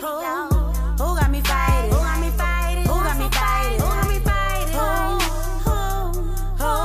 so 0.00 0.20
yo. 0.22 0.46
Who 0.94 1.06
got 1.18 1.28
me 1.28 1.40
faded? 1.40 1.90
Who 1.90 1.98
got 1.98 2.20
me 2.20 2.30
faded? 2.30 2.86
Who 2.86 2.94
got 2.94 3.18
me 3.18 3.28
faded? 3.34 3.80
Who 3.80 3.88
got 3.90 4.08
me 4.08 4.18
faded? 4.30 4.74
Who? 4.78 5.78
Who? 6.62 6.78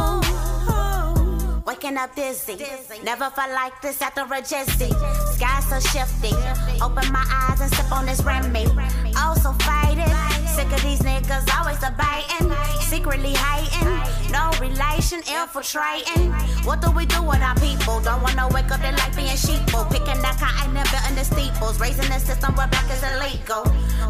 Who? 0.65 1.61
Waking 1.67 1.97
up 1.97 2.15
dizzy. 2.15 2.57
Never 3.03 3.29
felt 3.29 3.51
like 3.51 3.79
this 3.83 4.01
after 4.01 4.21
a 4.21 4.41
jizzy. 4.41 4.89
Sky 5.35 5.59
so 5.69 5.79
shifty. 5.79 6.33
Open 6.81 7.11
my 7.11 7.23
eyes 7.29 7.61
and 7.61 7.71
sip 7.71 7.91
on 7.91 8.07
this 8.07 8.23
Remy. 8.23 8.65
Oh, 9.15 9.35
so 9.39 9.53
faded. 9.63 10.34
Sick 10.55 10.71
of 10.71 10.81
these 10.83 10.99
niggas 10.99 11.43
always 11.57 11.77
debating. 11.79 12.47
Secretly 12.79 13.33
hating. 13.35 13.91
No 14.31 14.51
relation, 14.61 15.19
infiltrating. 15.27 16.31
What 16.63 16.79
do 16.79 16.91
we 16.91 17.05
do 17.05 17.21
with 17.23 17.41
our 17.41 17.55
people? 17.55 17.99
Don't 17.99 18.23
wanna 18.23 18.47
wake 18.47 18.71
up 18.71 18.79
their 18.79 18.93
life 18.93 19.13
being 19.17 19.35
sheeple. 19.35 19.83
Picking 19.91 20.21
that 20.23 20.37
cotton 20.39 20.77
and 20.77 20.89
building 20.89 21.15
the 21.19 21.25
steeples. 21.25 21.77
Raising 21.77 22.07
the 22.07 22.19
system 22.19 22.55
where 22.55 22.67
black 22.67 22.89
is 22.89 23.03
illegal. 23.03 23.63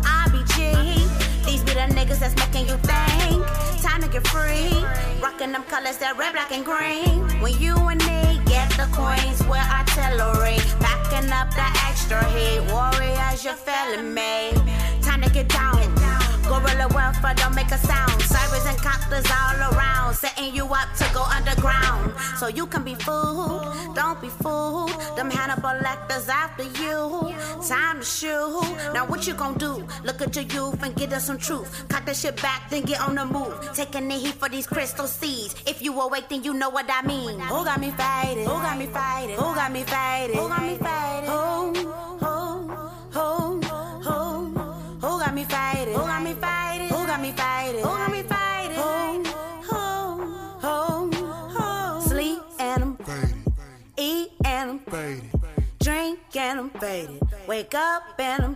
IBG. 0.06 1.02
These 1.48 1.64
be 1.64 1.74
the 1.74 1.90
niggas 1.98 2.20
that's 2.20 2.36
making 2.36 2.70
you 2.70 2.78
think. 2.78 3.42
Time 3.82 4.04
to 4.04 4.08
get 4.08 4.28
free. 4.28 4.86
Rocking 5.24 5.52
them 5.52 5.64
colors 5.64 5.98
that 5.98 6.16
red, 6.16 6.34
black, 6.34 6.52
and 6.52 6.64
green. 6.64 7.26
When 7.42 7.58
you 7.60 7.74
and 7.74 8.00
me 8.06 8.40
get 8.46 8.70
the 8.78 8.86
coins 8.94 9.42
with 9.50 9.66
artillery. 9.74 10.62
Backing 10.78 11.32
up 11.32 11.50
the 11.58 11.66
extra 11.90 12.24
heat. 12.30 12.62
Warriors, 12.72 13.44
you're 13.44 13.58
feeling 13.58 14.14
me. 14.14 14.54
Time 15.02 15.24
to 15.24 15.30
get 15.32 15.50
down. 15.50 16.25
Gorilla 16.48 16.88
welfare, 16.94 17.34
don't 17.36 17.56
make 17.56 17.72
a 17.72 17.78
sound. 17.78 18.22
Sirens 18.22 18.66
and 18.66 18.78
copters 18.78 19.26
all 19.32 19.74
around. 19.74 20.14
Setting 20.16 20.54
you 20.56 20.66
up 20.66 20.94
to 20.98 21.06
go 21.14 21.24
underground. 21.24 22.14
So 22.38 22.48
you 22.48 22.68
can 22.68 22.84
be 22.84 22.96
fooled. 22.96 23.96
Don't 23.96 24.22
be 24.22 24.30
fooled. 24.30 24.92
Them 25.16 25.30
Hannibal 25.32 25.80
Lecters 25.82 26.30
after 26.30 26.64
you. 26.64 27.34
Time 27.68 28.00
to 28.00 28.06
shoot. 28.06 28.62
Now 28.94 29.06
what 29.08 29.26
you 29.28 29.34
gonna 29.34 29.58
do? 29.58 29.88
Look 30.04 30.22
at 30.22 30.36
your 30.36 30.46
youth 30.46 30.82
and 30.84 30.96
get 30.96 31.12
us 31.14 31.26
some 31.26 31.38
truth. 31.38 31.88
Cock 31.90 32.06
that 32.06 32.16
shit 32.16 32.42
back, 32.42 32.70
then 32.70 32.84
get 32.84 33.02
on 33.02 33.16
the 33.16 33.26
move. 33.26 33.54
Taking 33.74 34.08
the 34.08 34.16
heat 34.16 34.36
for 34.36 34.50
these 34.50 34.68
crystal 34.68 35.08
seeds. 35.08 35.56
If 35.66 35.82
you 35.82 36.00
awake, 36.00 36.30
then 36.30 36.44
you 36.44 36.54
know 36.54 36.70
what 36.70 36.86
I 36.90 37.02
mean. 37.06 37.40
Who 37.40 37.66
got 37.66 37.80
me 37.80 37.92
faded? 37.92 38.46
Who 38.46 38.54
got 38.54 38.78
me 38.78 38.86
faded? 38.86 39.36
Who 39.36 39.56
got 39.56 39.72
me 39.72 39.84
faded? 39.84 40.36
Who 40.36 40.48
got 40.48 40.62
me 40.62 40.78
faded? 40.78 41.30
Who? 41.30 41.74
Who? 42.24 42.68
Who? 43.12 43.62
Who? 44.08 44.52
Who 45.02 45.20
got 45.20 45.34
me 45.34 45.44
faded? 45.44 45.75
Me 47.26 47.32
faded? 47.32 47.82
Who 47.82 47.88
got 47.88 48.12
me 48.12 48.22
faded? 48.22 48.76
Who 48.76 48.84
got 48.84 49.18
me 49.18 49.24
faded? 49.24 49.66
Who? 49.66 49.82
Who? 50.62 51.10
Who? 51.10 51.58
Who? 51.58 52.08
Sleep 52.08 52.42
and 52.60 52.84
I'm 52.84 52.98
faded, 52.98 53.36
eat 53.98 54.30
and 54.46 54.70
I'm 54.70 54.80
faded, 54.80 55.32
drink 55.80 56.20
and 56.36 56.60
I'm 56.60 56.70
faded. 56.70 57.20
Wake 57.48 57.74
up 57.74 58.04
and 58.20 58.44
I'm 58.44 58.55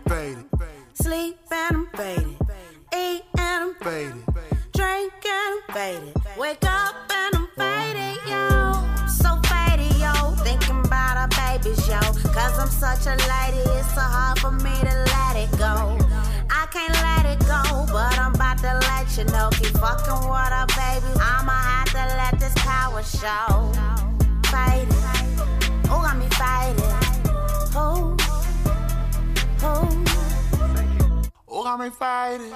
got 31.79 31.85
me 31.85 31.91
fighting. 31.91 32.51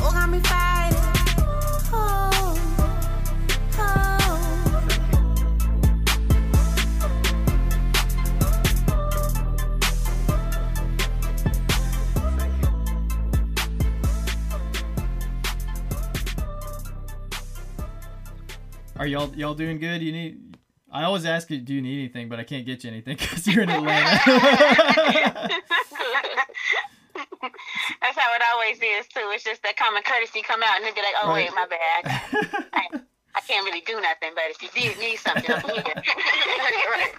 Who 0.00 0.10
got 0.10 0.28
me 0.28 0.40
fighting? 0.40 0.98
Who? 1.90 1.96
Who? 3.76 3.88
Are 18.96 19.06
y'all 19.06 19.32
y'all 19.36 19.54
doing 19.54 19.78
good? 19.78 20.02
You 20.02 20.10
need. 20.10 20.58
I 20.90 21.04
always 21.04 21.24
ask 21.24 21.48
you, 21.50 21.58
do 21.58 21.74
you 21.74 21.80
need 21.80 22.00
anything, 22.00 22.28
but 22.28 22.40
I 22.40 22.44
can't 22.44 22.66
get 22.66 22.82
you 22.82 22.90
anything 22.90 23.16
because 23.20 23.46
you're 23.46 23.62
in 23.62 23.70
Atlanta. 23.70 24.20
That's 28.00 28.18
how 28.18 28.34
it 28.34 28.42
always 28.80 29.04
is 29.04 29.08
too. 29.08 29.20
It's 29.32 29.44
just 29.44 29.62
that 29.62 29.76
common 29.76 30.02
courtesy 30.02 30.42
come 30.42 30.62
out 30.62 30.76
and 30.76 30.84
they 30.84 30.90
be 30.92 31.00
like, 31.00 31.14
"Oh 31.22 31.28
Right. 31.28 31.48
wait, 31.50 31.54
my 31.54 31.66
bad. 31.66 32.66
I, 32.72 32.88
I, 32.92 33.00
I 33.34 33.40
can't 33.40 33.64
really 33.64 33.80
do 33.82 33.94
nothing. 34.00 34.30
But 34.34 34.44
if 34.50 34.62
you 34.62 34.68
did 34.74 34.98
need 34.98 35.16
something, 35.16 35.50
I'm 35.50 35.60
here." 35.62 35.82
right. 35.94 37.12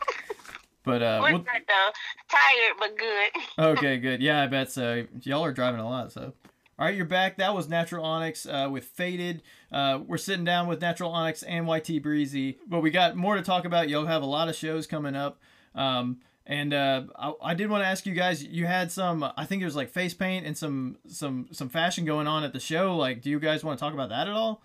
but 0.83 1.01
uh, 1.01 1.19
We're 1.21 1.31
we'll- 1.33 1.39
good 1.41 1.63
though. 1.67 1.89
Tired 2.29 2.75
but 2.79 2.97
good. 2.97 3.31
okay, 3.77 3.97
good. 3.97 4.21
Yeah, 4.21 4.41
I 4.43 4.47
bet 4.47 4.71
so. 4.71 5.05
Y'all 5.21 5.43
are 5.45 5.53
driving 5.53 5.79
a 5.79 5.87
lot, 5.87 6.11
so. 6.11 6.33
All 6.79 6.87
right, 6.87 6.95
you're 6.95 7.05
back. 7.05 7.37
That 7.37 7.53
was 7.53 7.69
Natural 7.69 8.03
Onyx 8.03 8.47
uh, 8.47 8.67
with 8.71 8.85
Faded. 8.85 9.43
Uh, 9.71 9.99
we're 10.07 10.17
sitting 10.17 10.43
down 10.43 10.67
with 10.67 10.81
Natural 10.81 11.11
Onyx 11.11 11.43
and 11.43 11.67
YT 11.69 12.01
Breezy, 12.01 12.57
but 12.67 12.81
we 12.81 12.89
got 12.89 13.15
more 13.15 13.35
to 13.35 13.43
talk 13.43 13.65
about. 13.65 13.89
You'll 13.89 14.07
have 14.07 14.23
a 14.23 14.25
lot 14.27 14.49
of 14.49 14.55
shows 14.55 14.87
coming 14.87 15.15
up. 15.15 15.39
Um, 15.75 16.17
and 16.45 16.73
uh, 16.73 17.03
I, 17.15 17.33
I 17.41 17.53
did 17.53 17.69
want 17.69 17.83
to 17.83 17.87
ask 17.87 18.05
you 18.05 18.13
guys. 18.13 18.43
You 18.43 18.65
had 18.65 18.91
some, 18.91 19.23
I 19.37 19.45
think 19.45 19.61
it 19.61 19.65
was 19.65 19.75
like 19.75 19.89
face 19.89 20.13
paint 20.13 20.45
and 20.45 20.57
some 20.57 20.97
some 21.07 21.47
some 21.51 21.69
fashion 21.69 22.05
going 22.05 22.27
on 22.27 22.43
at 22.43 22.53
the 22.53 22.59
show. 22.59 22.97
Like, 22.97 23.21
do 23.21 23.29
you 23.29 23.39
guys 23.39 23.63
want 23.63 23.79
to 23.79 23.83
talk 23.83 23.93
about 23.93 24.09
that 24.09 24.27
at 24.27 24.33
all? 24.33 24.61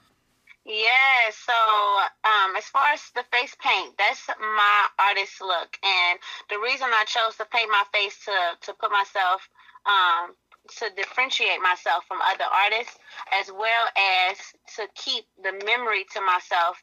Yeah, 0.64 1.30
so 1.32 1.54
um, 2.28 2.54
as 2.56 2.64
far 2.64 2.92
as 2.92 3.00
the 3.14 3.24
face 3.32 3.56
paint, 3.58 3.94
that's 3.96 4.28
my 4.38 4.86
artist 4.98 5.40
look, 5.40 5.78
and 5.82 6.18
the 6.50 6.58
reason 6.58 6.88
I 6.90 7.04
chose 7.06 7.36
to 7.36 7.46
paint 7.46 7.70
my 7.70 7.84
face 7.92 8.18
to 8.26 8.66
to 8.66 8.74
put 8.74 8.90
myself 8.90 9.48
um, 9.86 10.34
to 10.76 10.90
differentiate 10.94 11.62
myself 11.62 12.04
from 12.06 12.18
other 12.20 12.44
artists, 12.44 12.98
as 13.40 13.50
well 13.50 13.86
as 13.96 14.36
to 14.76 14.88
keep 14.94 15.24
the 15.42 15.52
memory 15.64 16.04
to 16.12 16.20
myself 16.20 16.82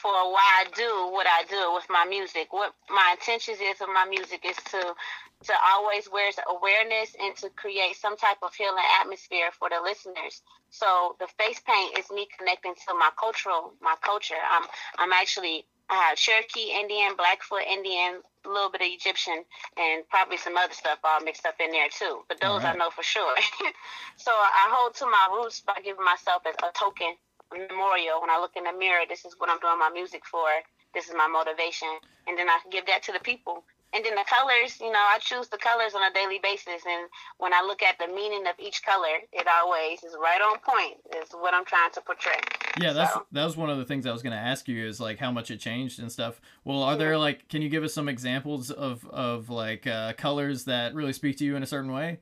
for 0.00 0.12
why 0.32 0.64
I 0.64 0.64
do 0.74 1.12
what 1.12 1.26
I 1.26 1.44
do 1.48 1.74
with 1.74 1.84
my 1.90 2.04
music. 2.08 2.52
What 2.52 2.74
my 2.88 3.14
intentions 3.18 3.58
is 3.60 3.80
of 3.80 3.88
my 3.88 4.06
music 4.08 4.44
is 4.44 4.56
to 4.72 4.94
to 5.44 5.54
always 5.72 6.08
raise 6.12 6.36
awareness 6.48 7.16
and 7.18 7.34
to 7.36 7.48
create 7.50 7.96
some 7.96 8.16
type 8.16 8.36
of 8.42 8.52
healing 8.54 8.84
atmosphere 9.00 9.50
for 9.58 9.70
the 9.70 9.80
listeners. 9.82 10.42
So 10.68 11.16
the 11.18 11.28
face 11.38 11.60
paint 11.64 11.98
is 11.98 12.10
me 12.10 12.28
connecting 12.36 12.74
to 12.74 12.94
my 12.94 13.10
cultural, 13.18 13.72
my 13.80 13.94
culture. 14.02 14.40
I'm 14.50 14.64
I'm 14.98 15.12
actually 15.12 15.66
I 15.90 15.96
have 16.08 16.16
Cherokee 16.16 16.70
Indian, 16.70 17.16
Blackfoot 17.16 17.66
Indian, 17.66 18.22
a 18.44 18.48
little 18.48 18.70
bit 18.70 18.80
of 18.80 18.86
Egyptian, 18.86 19.44
and 19.76 20.08
probably 20.08 20.36
some 20.36 20.56
other 20.56 20.72
stuff 20.72 20.98
all 21.02 21.20
mixed 21.20 21.44
up 21.44 21.56
in 21.58 21.72
there 21.72 21.88
too. 21.90 22.22
But 22.28 22.40
those 22.40 22.64
I 22.64 22.74
know 22.74 22.90
for 22.90 23.02
sure. 23.02 23.34
so 24.16 24.30
I 24.30 24.70
hold 24.70 24.94
to 24.96 25.06
my 25.06 25.28
roots 25.34 25.60
by 25.60 25.74
giving 25.82 26.04
myself 26.04 26.42
a 26.46 26.52
token, 26.78 27.16
memorial. 27.52 28.20
When 28.20 28.30
I 28.30 28.38
look 28.40 28.56
in 28.56 28.64
the 28.64 28.72
mirror, 28.72 29.04
this 29.08 29.24
is 29.24 29.34
what 29.38 29.50
I'm 29.50 29.58
doing 29.60 29.78
my 29.78 29.90
music 29.90 30.22
for. 30.26 30.48
This 30.94 31.06
is 31.08 31.14
my 31.16 31.28
motivation, 31.28 31.88
and 32.26 32.36
then 32.36 32.48
I 32.48 32.58
can 32.62 32.70
give 32.70 32.86
that 32.86 33.02
to 33.04 33.12
the 33.12 33.20
people. 33.20 33.64
And 33.92 34.04
then 34.04 34.14
the 34.14 34.24
colors, 34.28 34.78
you 34.80 34.92
know, 34.92 35.00
I 35.00 35.18
choose 35.18 35.48
the 35.48 35.58
colors 35.58 35.94
on 35.96 36.02
a 36.08 36.14
daily 36.14 36.38
basis. 36.40 36.82
And 36.86 37.08
when 37.38 37.52
I 37.52 37.60
look 37.60 37.82
at 37.82 37.98
the 37.98 38.06
meaning 38.06 38.46
of 38.46 38.54
each 38.60 38.84
color, 38.84 39.18
it 39.32 39.46
always 39.48 40.04
is 40.04 40.14
right 40.20 40.40
on 40.40 40.58
point. 40.60 40.98
Is 41.20 41.30
what 41.32 41.54
I'm 41.54 41.64
trying 41.64 41.90
to 41.94 42.00
portray. 42.00 42.38
Yeah, 42.80 42.92
that's 42.92 43.12
So- 43.14 43.26
that 43.32 43.44
was 43.44 43.56
one 43.56 43.68
of 43.68 43.78
the 43.78 43.84
things 43.84 44.06
I 44.06 44.12
was 44.12 44.22
going 44.22 44.32
to 44.32 44.38
ask 44.38 44.68
you 44.68 44.86
is 44.86 45.00
like 45.00 45.18
how 45.18 45.32
much 45.32 45.50
it 45.50 45.58
changed 45.58 45.98
and 45.98 46.10
stuff. 46.10 46.40
Well, 46.64 46.84
are 46.84 46.96
there 46.96 47.18
like 47.18 47.48
can 47.48 47.62
you 47.62 47.68
give 47.68 47.82
us 47.82 47.92
some 47.92 48.08
examples 48.08 48.70
of 48.70 49.04
of 49.10 49.50
like 49.50 49.88
uh, 49.88 50.12
colors 50.12 50.64
that 50.66 50.94
really 50.94 51.12
speak 51.12 51.36
to 51.38 51.44
you 51.44 51.56
in 51.56 51.64
a 51.64 51.66
certain 51.66 51.90
way? 51.92 52.20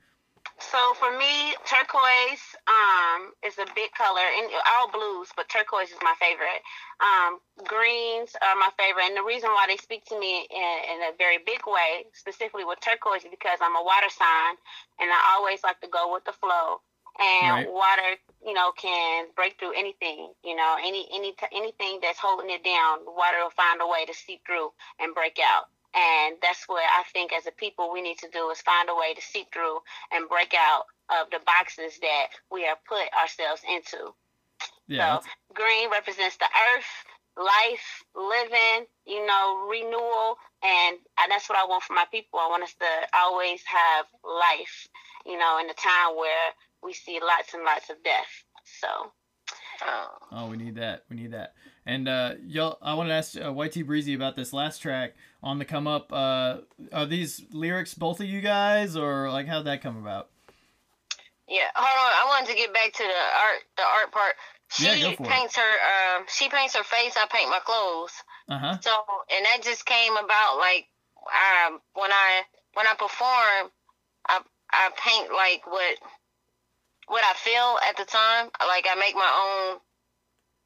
So 0.61 0.95
for 0.95 1.11
me, 1.17 1.55
turquoise 1.67 2.43
um, 2.67 3.33
is 3.47 3.59
a 3.59 3.67
big 3.75 3.93
color, 3.95 4.27
and 4.39 4.51
all 4.75 4.91
blues, 4.91 5.29
but 5.37 5.49
turquoise 5.49 5.91
is 5.91 5.99
my 6.03 6.15
favorite. 6.19 6.63
Um, 6.99 7.39
greens 7.65 8.35
are 8.43 8.57
my 8.59 8.71
favorite, 8.79 9.07
and 9.07 9.17
the 9.17 9.23
reason 9.23 9.51
why 9.51 9.67
they 9.69 9.77
speak 9.77 10.05
to 10.07 10.19
me 10.19 10.47
in, 10.51 10.75
in 10.91 10.99
a 11.07 11.17
very 11.17 11.39
big 11.39 11.63
way, 11.67 12.07
specifically 12.13 12.65
with 12.65 12.81
turquoise, 12.81 13.23
is 13.23 13.31
because 13.31 13.59
I'm 13.63 13.77
a 13.77 13.83
water 13.85 14.11
sign, 14.11 14.55
and 14.99 15.11
I 15.11 15.37
always 15.39 15.63
like 15.63 15.81
to 15.83 15.89
go 15.89 16.13
with 16.13 16.25
the 16.25 16.33
flow. 16.35 16.83
And 17.21 17.67
Right. 17.67 17.71
water, 17.71 18.11
you 18.47 18.55
know, 18.55 18.73
can 18.73 19.27
break 19.37 19.59
through 19.59 19.73
anything. 19.79 20.33
You 20.45 20.57
know, 20.57 20.77
any 20.79 21.09
any 21.15 21.35
anything 21.53 22.01
that's 22.03 22.19
holding 22.19 22.51
it 22.51 22.65
down, 22.65 23.01
water 23.07 23.39
will 23.43 23.51
find 23.51 23.81
a 23.83 23.87
way 23.87 24.07
to 24.07 24.15
seep 24.15 24.43
through 24.47 24.71
and 25.01 25.15
break 25.15 25.39
out. 25.43 25.67
And 25.95 26.37
that's 26.43 26.65
what 26.67 26.83
I 26.85 27.03
think 27.13 27.33
as 27.33 27.47
a 27.47 27.53
people 27.53 27.93
we 27.93 28.03
need 28.03 28.19
to 28.19 28.29
do 28.33 28.51
is 28.51 28.61
find 28.61 28.89
a 28.89 28.95
way 28.95 29.15
to 29.15 29.23
seep 29.23 29.53
through 29.53 29.79
and 30.13 30.29
break 30.29 30.55
out 30.55 30.85
of 31.09 31.31
the 31.31 31.41
boxes 31.45 31.99
that 32.01 32.27
we 32.53 32.65
have 32.65 32.79
put 32.87 33.09
ourselves 33.17 33.63
into. 33.65 34.13
Yeah, 34.87 35.21
So 35.21 35.29
green 35.55 35.91
represents 35.91 36.37
the 36.37 36.45
earth, 36.45 36.93
life, 37.37 38.05
living, 38.15 38.87
you 39.07 39.25
know, 39.27 39.67
renewal, 39.69 40.37
and, 40.63 40.99
and 41.21 41.31
that's 41.31 41.49
what 41.49 41.59
I 41.59 41.65
want 41.67 41.85
for 41.85 41.95
my 41.95 42.07
people. 42.11 42.39
I 42.39 42.49
want 42.49 42.63
us 42.63 42.75
to 42.75 42.91
always 43.17 43.63
have 43.65 44.07
life, 44.25 44.89
you 45.25 45.39
know, 45.39 45.59
in 45.63 45.71
a 45.71 45.75
time 45.75 46.17
where 46.17 46.53
we 46.83 46.93
see 46.93 47.21
lots 47.21 47.55
and 47.55 47.65
lots 47.65 47.91
of 47.91 47.97
death. 48.05 48.45
So 48.81 49.13
Oh. 49.83 50.09
Oh, 50.33 50.49
we 50.49 50.57
need 50.57 50.75
that. 50.77 51.05
We 51.09 51.17
need 51.17 51.33
that. 51.33 51.55
And 51.89 52.07
uh, 52.07 52.35
y'all, 52.47 52.77
I 52.83 52.93
want 52.93 53.09
to 53.09 53.15
ask 53.15 53.35
uh, 53.35 53.51
YT 53.51 53.87
Breezy 53.87 54.13
about 54.13 54.37
this 54.37 54.53
last 54.53 54.81
track 54.81 55.15
on 55.43 55.59
the 55.59 55.65
come 55.65 55.87
up. 55.87 56.13
Uh, 56.13 56.59
are 56.93 57.07
these 57.07 57.47
lyrics 57.51 57.95
both 57.95 58.21
of 58.21 58.27
you 58.27 58.43
guys, 58.43 58.95
or 58.95 59.31
like 59.31 59.47
how'd 59.47 59.65
that 59.65 59.81
come 59.81 59.97
about? 59.97 60.29
Yeah, 61.49 61.65
hold 61.75 61.89
on. 61.89 62.13
I 62.13 62.25
wanted 62.29 62.51
to 62.53 62.57
get 62.57 62.75
back 62.75 62.93
to 62.93 63.03
the 63.03 63.09
art, 63.09 63.61
the 63.79 63.83
art 63.85 64.13
part. 64.13 64.35
She 64.69 64.85
Yeah, 64.85 65.17
for 65.17 65.23
it. 65.23 65.29
paints 65.31 65.57
her, 65.57 65.63
um, 66.19 66.27
she 66.29 66.51
paints 66.51 66.77
her 66.77 66.85
face. 66.85 67.17
I 67.17 67.25
paint 67.33 67.49
my 67.49 67.61
clothes. 67.65 68.13
Uh 68.51 68.59
huh. 68.59 68.79
So, 68.83 68.91
and 69.35 69.47
that 69.47 69.63
just 69.63 69.87
came 69.87 70.13
about 70.13 70.59
like, 70.59 70.85
um, 71.25 71.81
when 71.95 72.13
I 72.13 72.43
when 72.75 72.87
I 72.87 72.93
perform, 72.99 73.73
I 74.29 74.41
I 74.71 74.91
paint 74.95 75.33
like 75.33 75.65
what 75.67 75.97
what 77.07 77.25
I 77.25 77.33
feel 77.33 77.79
at 77.89 77.97
the 77.97 78.05
time. 78.05 78.51
Like 78.61 78.85
I 78.85 78.95
make 79.01 79.15
my 79.15 79.25
own 79.25 79.81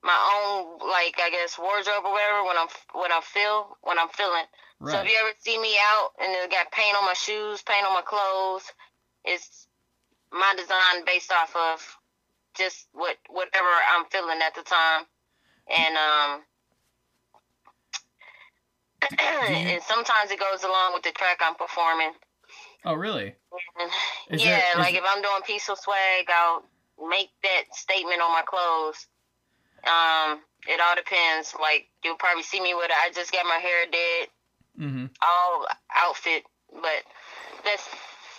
my 0.04 0.16
own 0.36 0.78
like 0.88 1.16
I 1.20 1.30
guess 1.30 1.58
wardrobe 1.58 2.04
or 2.04 2.12
whatever 2.12 2.44
when 2.44 2.56
I'm 2.58 2.68
when 2.94 3.12
I 3.12 3.20
feel 3.22 3.76
when 3.82 3.98
I'm 3.98 4.08
feeling. 4.10 4.46
So 4.86 5.00
if 5.00 5.08
you 5.08 5.16
ever 5.20 5.32
see 5.40 5.58
me 5.60 5.76
out 5.92 6.10
and 6.22 6.32
it 6.32 6.50
got 6.50 6.72
paint 6.72 6.96
on 6.96 7.04
my 7.06 7.14
shoes, 7.14 7.62
paint 7.62 7.86
on 7.86 7.94
my 7.94 8.02
clothes, 8.02 8.64
it's 9.24 9.68
my 10.32 10.54
design 10.56 11.04
based 11.06 11.32
off 11.32 11.54
of 11.56 11.98
just 12.56 12.88
what 12.92 13.16
whatever 13.30 13.68
I'm 13.94 14.06
feeling 14.10 14.40
at 14.44 14.54
the 14.54 14.62
time. 14.62 15.04
And 15.68 15.96
um 15.96 16.42
and 19.20 19.82
sometimes 19.82 20.30
it 20.30 20.40
goes 20.40 20.64
along 20.64 20.94
with 20.94 21.04
the 21.04 21.12
track 21.12 21.38
I'm 21.40 21.56
performing. 21.56 22.12
Oh, 22.84 22.94
really? 22.94 23.34
Is 24.30 24.42
yeah, 24.42 24.56
there- 24.74 24.80
like 24.80 24.94
if 24.94 25.04
I'm 25.06 25.22
doing 25.22 25.42
peaceful 25.46 25.76
swag, 25.76 26.26
I'll 26.30 26.64
make 27.08 27.30
that 27.42 27.64
statement 27.74 28.22
on 28.22 28.32
my 28.32 28.42
clothes. 28.46 29.06
Um, 29.84 30.40
it 30.66 30.80
all 30.80 30.94
depends. 30.94 31.54
Like 31.60 31.86
you'll 32.04 32.16
probably 32.16 32.42
see 32.42 32.60
me 32.60 32.74
with 32.74 32.90
I 32.90 33.10
just 33.12 33.32
got 33.32 33.46
my 33.46 33.58
hair 33.58 33.86
did, 33.90 34.28
Mm-hmm. 34.80 35.06
all 35.20 35.66
outfit, 35.94 36.44
but 36.72 37.02
that's 37.64 37.88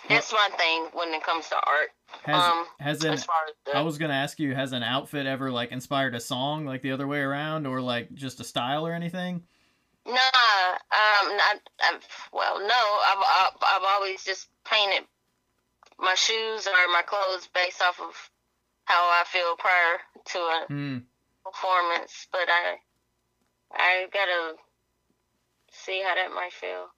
that's 0.08 0.32
one 0.32 0.52
thing 0.58 0.86
when 0.92 1.14
it 1.14 1.22
comes 1.22 1.48
to 1.48 1.56
art. 1.56 1.88
Has 2.24 2.42
um, 2.42 2.66
has 2.80 3.04
an 3.04 3.12
as 3.14 3.24
far 3.24 3.36
as 3.48 3.54
the 3.64 3.76
I 3.76 3.82
was 3.82 3.98
gonna 3.98 4.14
ask 4.14 4.38
you, 4.38 4.54
has 4.54 4.72
an 4.72 4.82
outfit 4.82 5.26
ever 5.26 5.50
like 5.50 5.70
inspired 5.70 6.14
a 6.14 6.20
song 6.20 6.66
like 6.66 6.82
the 6.82 6.92
other 6.92 7.06
way 7.06 7.20
around, 7.20 7.66
or 7.66 7.80
like 7.80 8.12
just 8.14 8.40
a 8.40 8.44
style 8.44 8.86
or 8.86 8.92
anything? 8.92 9.42
Nah, 10.06 10.12
um, 10.12 11.36
not, 11.36 11.60
I've, 11.82 12.06
well, 12.30 12.58
no, 12.58 12.66
I've, 12.68 13.18
I've, 13.18 13.52
I've 13.62 13.82
always 13.94 14.22
just 14.22 14.48
painted 14.70 15.06
my 15.98 16.14
shoes 16.14 16.66
or 16.66 16.92
my 16.92 17.02
clothes 17.06 17.48
based 17.54 17.80
off 17.80 17.98
of 18.00 18.30
how 18.84 18.94
I 18.94 19.24
feel 19.26 19.56
prior 19.56 20.00
to 20.26 20.38
it. 20.38 20.72
Mm. 20.72 21.02
Performance, 21.44 22.26
but 22.32 22.48
I 22.48 22.76
I 23.72 24.06
gotta 24.12 24.56
see 25.70 26.02
how 26.02 26.14
that 26.14 26.34
might 26.34 26.52
feel. 26.52 26.88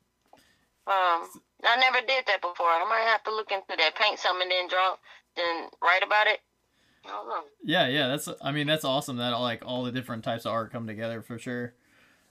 Um, 0.86 1.26
I 1.64 1.76
never 1.80 2.06
did 2.06 2.24
that 2.26 2.40
before. 2.40 2.66
I 2.66 2.86
might 2.88 3.08
have 3.10 3.24
to 3.24 3.34
look 3.34 3.50
into 3.50 3.74
that, 3.76 3.96
paint 3.96 4.20
something, 4.20 4.42
and 4.42 4.50
then 4.50 4.68
draw, 4.68 4.94
then 5.36 5.68
write 5.82 6.04
about 6.04 6.28
it. 6.28 6.40
Yeah, 7.64 7.88
yeah, 7.88 8.08
that's 8.08 8.28
I 8.42 8.52
mean 8.52 8.66
that's 8.66 8.84
awesome 8.84 9.16
that 9.16 9.32
all, 9.32 9.42
like 9.42 9.62
all 9.64 9.84
the 9.84 9.92
different 9.92 10.24
types 10.24 10.44
of 10.44 10.52
art 10.52 10.72
come 10.72 10.86
together 10.86 11.22
for 11.22 11.38
sure. 11.38 11.74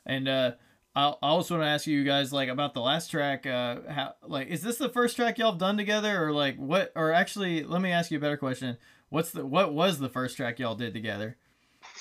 And 0.06 0.28
uh 0.28 0.52
I 0.96 1.10
I 1.22 1.28
also 1.28 1.56
want 1.56 1.66
to 1.66 1.70
ask 1.70 1.88
you 1.88 2.04
guys 2.04 2.34
like 2.34 2.50
about 2.50 2.74
the 2.74 2.82
last 2.82 3.10
track 3.10 3.46
uh 3.46 3.78
how 3.90 4.16
like 4.24 4.48
is 4.48 4.62
this 4.62 4.78
the 4.78 4.90
first 4.90 5.16
track 5.16 5.38
y'all 5.38 5.52
have 5.52 5.60
done 5.60 5.78
together 5.78 6.24
or 6.24 6.32
like 6.32 6.58
what 6.58 6.92
or 6.96 7.12
actually 7.14 7.64
let 7.64 7.82
me 7.82 7.92
ask 7.92 8.12
you 8.12 8.18
a 8.18 8.22
better 8.22 8.38
question. 8.38 8.78
What's 9.10 9.32
the 9.32 9.46
what 9.46 9.74
was 9.74 10.00
the 10.00 10.10
first 10.10 10.38
track 10.38 10.60
y'all 10.60 10.76
did 10.76 10.94
together? 10.94 11.38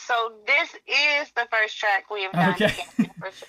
So 0.07 0.33
this 0.47 0.75
is 0.87 1.33
the 1.37 1.49
first 1.51 1.79
track 1.79 2.11
we 2.11 2.23
have 2.25 2.37
done. 2.37 2.61
Okay. 2.61 2.67
together, 2.67 3.15
for 3.19 3.31
sure. 3.33 3.49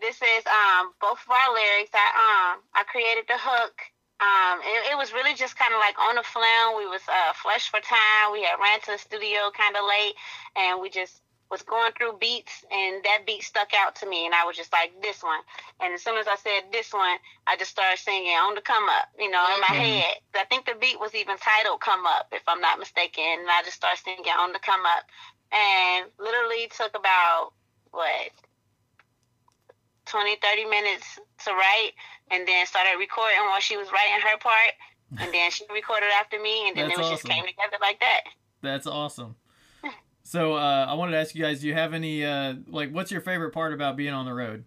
This 0.00 0.20
is 0.22 0.44
um 0.46 0.92
both 1.00 1.18
of 1.24 1.30
our 1.30 1.54
lyrics. 1.54 1.90
I 1.94 2.08
um 2.16 2.62
I 2.74 2.84
created 2.84 3.24
the 3.28 3.38
hook. 3.38 3.74
Um, 4.20 4.60
it, 4.62 4.92
it 4.92 4.96
was 4.98 5.12
really 5.12 5.34
just 5.34 5.56
kind 5.56 5.74
of 5.74 5.80
like 5.80 5.98
on 5.98 6.16
the 6.16 6.22
flam. 6.22 6.76
We 6.76 6.86
was 6.86 7.02
uh 7.08 7.32
flushed 7.34 7.70
for 7.70 7.80
time. 7.80 8.32
We 8.32 8.44
had 8.44 8.60
ran 8.60 8.80
to 8.82 8.92
the 8.92 8.98
studio 8.98 9.50
kind 9.56 9.76
of 9.76 9.84
late, 9.88 10.14
and 10.56 10.80
we 10.82 10.90
just 10.90 11.22
was 11.50 11.62
going 11.62 11.92
through 11.96 12.18
beats, 12.20 12.64
and 12.70 13.02
that 13.04 13.24
beat 13.26 13.42
stuck 13.42 13.70
out 13.74 13.96
to 13.96 14.06
me, 14.08 14.26
and 14.26 14.34
I 14.34 14.44
was 14.44 14.56
just 14.56 14.72
like 14.72 14.92
this 15.02 15.22
one. 15.22 15.40
And 15.80 15.94
as 15.94 16.02
soon 16.02 16.18
as 16.18 16.26
I 16.28 16.36
said 16.36 16.68
this 16.72 16.92
one, 16.92 17.16
I 17.46 17.56
just 17.56 17.70
started 17.72 17.98
singing 17.98 18.36
on 18.36 18.54
the 18.54 18.60
come 18.60 18.84
up, 18.88 19.08
you 19.18 19.30
know, 19.30 19.44
in 19.54 19.60
my 19.60 19.72
Mhm. 19.72 20.04
head. 20.04 20.14
I 20.36 20.44
think 20.44 20.66
the 20.66 20.74
beat 20.80 21.00
was 21.00 21.14
even 21.14 21.36
titled 21.38 21.80
"Come 21.80 22.06
Up," 22.06 22.28
if 22.32 22.42
I'm 22.48 22.60
not 22.60 22.78
mistaken, 22.78 23.24
and 23.24 23.48
I 23.50 23.62
just 23.64 23.76
started 23.76 24.02
singing 24.04 24.26
on 24.38 24.52
the 24.52 24.60
come 24.60 24.84
up 24.86 25.04
and 25.52 26.06
literally 26.18 26.68
took 26.76 26.96
about 26.96 27.52
what 27.90 28.30
20 30.06 30.36
30 30.42 30.64
minutes 30.64 31.18
to 31.44 31.52
write 31.52 31.92
and 32.30 32.46
then 32.46 32.66
started 32.66 32.96
recording 32.98 33.38
while 33.48 33.60
she 33.60 33.76
was 33.76 33.88
writing 33.92 34.20
her 34.22 34.38
part 34.38 34.72
and 35.20 35.32
then 35.32 35.50
she 35.50 35.64
recorded 35.72 36.08
after 36.20 36.40
me 36.40 36.68
and 36.68 36.76
then 36.76 36.88
That's 36.88 36.98
it 36.98 37.02
was 37.02 37.10
just 37.10 37.24
came 37.24 37.44
together 37.46 37.76
like 37.80 38.00
that 38.00 38.20
That's 38.62 38.86
awesome. 38.86 39.36
So 40.24 40.54
uh 40.54 40.86
I 40.86 40.92
wanted 40.92 41.12
to 41.12 41.18
ask 41.18 41.34
you 41.34 41.42
guys, 41.42 41.60
do 41.62 41.68
you 41.68 41.74
have 41.74 41.94
any 41.94 42.22
uh 42.22 42.54
like 42.66 42.90
what's 42.90 43.10
your 43.10 43.22
favorite 43.22 43.52
part 43.52 43.72
about 43.72 43.96
being 43.96 44.12
on 44.12 44.26
the 44.26 44.34
road? 44.34 44.64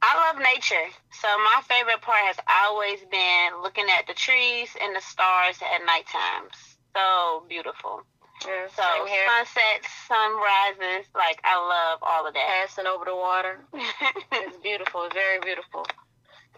I 0.00 0.32
love 0.32 0.38
nature. 0.38 0.88
So 1.10 1.28
my 1.38 1.60
favorite 1.68 2.00
part 2.00 2.24
has 2.24 2.36
always 2.48 3.00
been 3.10 3.60
looking 3.62 3.86
at 3.98 4.06
the 4.06 4.14
trees 4.14 4.70
and 4.80 4.94
the 4.94 5.00
stars 5.00 5.58
at 5.60 5.84
night 5.84 6.06
times. 6.06 6.78
So 6.96 7.44
beautiful. 7.48 8.02
Yeah, 8.46 8.66
So 8.74 8.82
sunsets, 9.26 9.88
sunrises, 10.06 11.06
like 11.14 11.40
I 11.44 11.56
love 11.58 11.98
all 12.02 12.26
of 12.26 12.34
that. 12.34 12.46
Passing 12.62 12.86
over 12.86 13.04
the 13.04 13.16
water. 13.16 13.60
It's 14.32 14.56
beautiful. 14.58 15.04
It's 15.04 15.14
very 15.14 15.40
beautiful. 15.40 15.86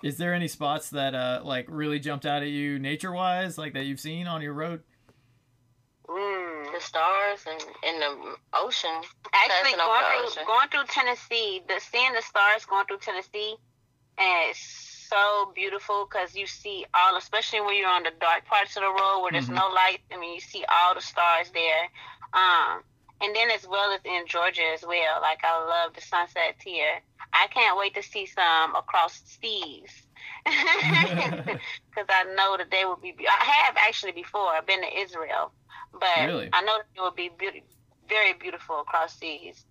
Is 0.03 0.17
there 0.17 0.35
any 0.35 0.49
spots 0.49 0.91
that 0.91 1.15
uh 1.15 1.41
like 1.45 1.67
really 1.69 1.99
jumped 1.99 2.27
out 2.27 2.43
at 2.43 2.49
you 2.49 2.79
nature 2.79 3.13
wise, 3.13 3.59
like 3.59 3.75
that 3.75 3.85
you've 3.85 4.01
seen 4.01 4.27
on 4.27 4.43
your 4.43 4.53
road? 4.55 4.83
mm. 6.09 6.73
The 6.73 6.81
stars 6.81 7.45
and, 7.47 7.63
and 7.85 8.03
the 8.03 8.35
ocean. 8.55 8.91
Actually, 9.33 9.77
going 9.77 9.89
the 9.89 10.07
through 10.07 10.27
ocean. 10.27 10.43
going 10.47 10.69
through 10.69 10.85
Tennessee, 10.89 11.63
the 11.67 11.81
seeing 11.81 12.13
the 12.13 12.23
stars 12.23 12.65
going 12.65 12.87
through 12.87 12.99
Tennessee, 12.99 13.57
and 14.19 14.51
it's 14.51 14.90
so 15.11 15.53
beautiful 15.55 16.07
because 16.09 16.35
you 16.35 16.47
see 16.47 16.87
all, 16.95 17.17
especially 17.17 17.61
when 17.61 17.77
you're 17.77 17.91
on 17.91 18.05
the 18.05 18.13
dark 18.21 18.47
parts 18.47 18.77
of 18.77 18.83
the 18.83 18.89
road 18.89 19.23
where 19.23 19.33
there's 19.33 19.51
Mhm. 19.51 19.57
no 19.57 19.69
light. 19.75 20.01
I 20.13 20.17
mean, 20.19 20.35
you 20.35 20.41
see 20.41 20.65
all 20.71 20.95
the 20.95 21.01
stars 21.03 21.51
there. 21.53 21.85
Um, 22.33 22.85
and 23.23 23.35
then 23.37 23.51
as 23.51 23.67
well 23.69 23.93
as 23.93 24.01
in 24.05 24.27
Georgia 24.27 24.65
as 24.75 24.83
well. 24.87 25.21
Like 25.21 25.41
I 25.45 25.59
love 25.65 25.95
the 25.95 26.01
sunsets 26.01 26.63
here. 26.65 27.03
I 27.33 27.47
can't 27.49 27.79
wait 27.79 27.95
to 27.95 28.03
see 28.03 28.27
some 28.27 28.75
across 28.77 29.21
seas. 29.25 29.93
Because 31.91 32.07
I 32.09 32.25
know 32.37 32.57
that 32.57 32.71
they 32.71 32.85
will 32.85 32.97
be. 32.97 33.15
I 33.29 33.45
have 33.45 33.77
actually 33.77 34.13
before. 34.13 34.49
I've 34.49 34.67
been 34.67 34.81
to 34.83 34.99
Israel, 35.01 35.53
but 35.93 36.27
Really? 36.27 36.49
I 36.53 36.63
know 36.63 36.79
that 36.79 36.87
it 36.97 37.01
will 37.01 37.11
be 37.15 37.31
beauty, 37.39 37.65
very 38.09 38.33
beautiful 38.35 38.81
across 38.81 39.19
seas. 39.19 39.65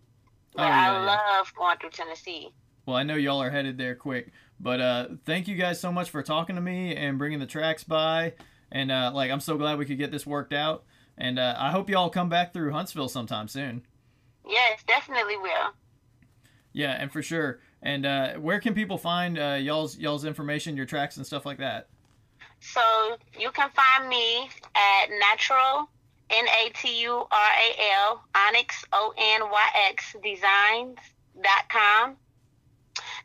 But 0.56 0.64
Oh, 0.64 0.68
I 0.68 0.92
yeah, 0.92 1.00
yeah. 1.00 1.06
love 1.38 1.54
going 1.58 1.78
through 1.78 1.92
Tennessee. 1.92 2.50
Well, 2.86 2.98
I 2.98 3.04
know 3.04 3.16
y'all 3.16 3.42
are 3.42 3.50
headed 3.52 3.78
there 3.78 3.96
quick, 3.96 4.32
but 4.60 4.82
uh, 4.82 5.08
thank 5.26 5.48
you 5.48 5.56
guys 5.56 5.80
so 5.80 5.92
much 5.92 6.10
for 6.10 6.22
talking 6.22 6.56
to 6.56 6.62
me 6.62 6.96
and 6.96 7.18
bringing 7.18 7.40
the 7.40 7.46
tracks 7.46 7.84
by. 7.84 8.34
And 8.72 8.92
uh, 8.92 9.12
like, 9.14 9.32
I'm 9.32 9.40
so 9.40 9.58
glad 9.58 9.78
we 9.78 9.86
could 9.86 9.98
get 9.98 10.12
this 10.12 10.26
worked 10.26 10.54
out. 10.54 10.84
And 11.18 11.40
uh, 11.40 11.56
I 11.58 11.72
hope 11.72 11.90
y'all 11.90 12.10
come 12.10 12.30
back 12.30 12.54
through 12.54 12.72
Huntsville 12.72 13.10
sometime 13.10 13.48
soon. 13.48 13.84
Yes, 14.48 14.84
definitely 14.88 15.38
will. 15.38 15.74
Yeah, 16.72 16.92
and 16.92 17.12
for 17.12 17.22
sure. 17.22 17.60
And 17.82 18.06
uh, 18.06 18.34
where 18.36 18.60
can 18.60 18.74
people 18.74 18.98
find 18.98 19.40
uh, 19.40 19.58
y'all's 19.60 19.98
y'all's 19.98 20.26
information, 20.26 20.78
your 20.78 20.86
tracks 20.86 21.18
and 21.18 21.26
stuff 21.26 21.46
like 21.46 21.58
that? 21.58 21.88
So 22.60 22.82
you 23.40 23.52
can 23.52 23.70
find 23.72 24.10
me 24.10 24.50
at 24.76 25.10
natural 25.20 25.90
N 26.30 26.46
A 26.48 26.70
T 26.72 27.02
U 27.04 27.12
R 27.12 27.28
A 27.32 27.92
L 28.08 28.24
Onyx 28.36 28.86
O 28.94 29.14
N 29.18 29.42
Y 29.50 29.70
X 29.90 30.16
Designs 30.24 30.98
dot 31.42 31.70
com. 31.72 32.18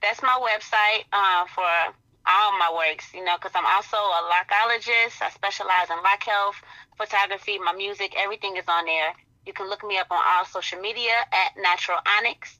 That's 0.02 0.22
my 0.22 0.38
website 0.40 1.04
uh, 1.12 1.46
for 1.54 1.94
all 2.26 2.58
my 2.58 2.72
works, 2.72 3.12
you 3.12 3.24
know, 3.24 3.36
because 3.36 3.52
I'm 3.54 3.66
also 3.66 3.96
a 3.96 4.20
lockologist. 4.32 5.20
I 5.20 5.30
specialize 5.34 5.90
in 5.90 5.96
lock 6.02 6.22
health, 6.22 6.56
photography, 6.96 7.58
my 7.58 7.72
music, 7.72 8.14
everything 8.16 8.56
is 8.56 8.64
on 8.68 8.86
there. 8.86 9.12
You 9.46 9.52
can 9.52 9.68
look 9.68 9.84
me 9.84 9.98
up 9.98 10.10
on 10.10 10.20
all 10.24 10.44
social 10.46 10.80
media 10.80 11.12
at 11.32 11.60
Natural 11.60 11.98
Onyx. 12.18 12.58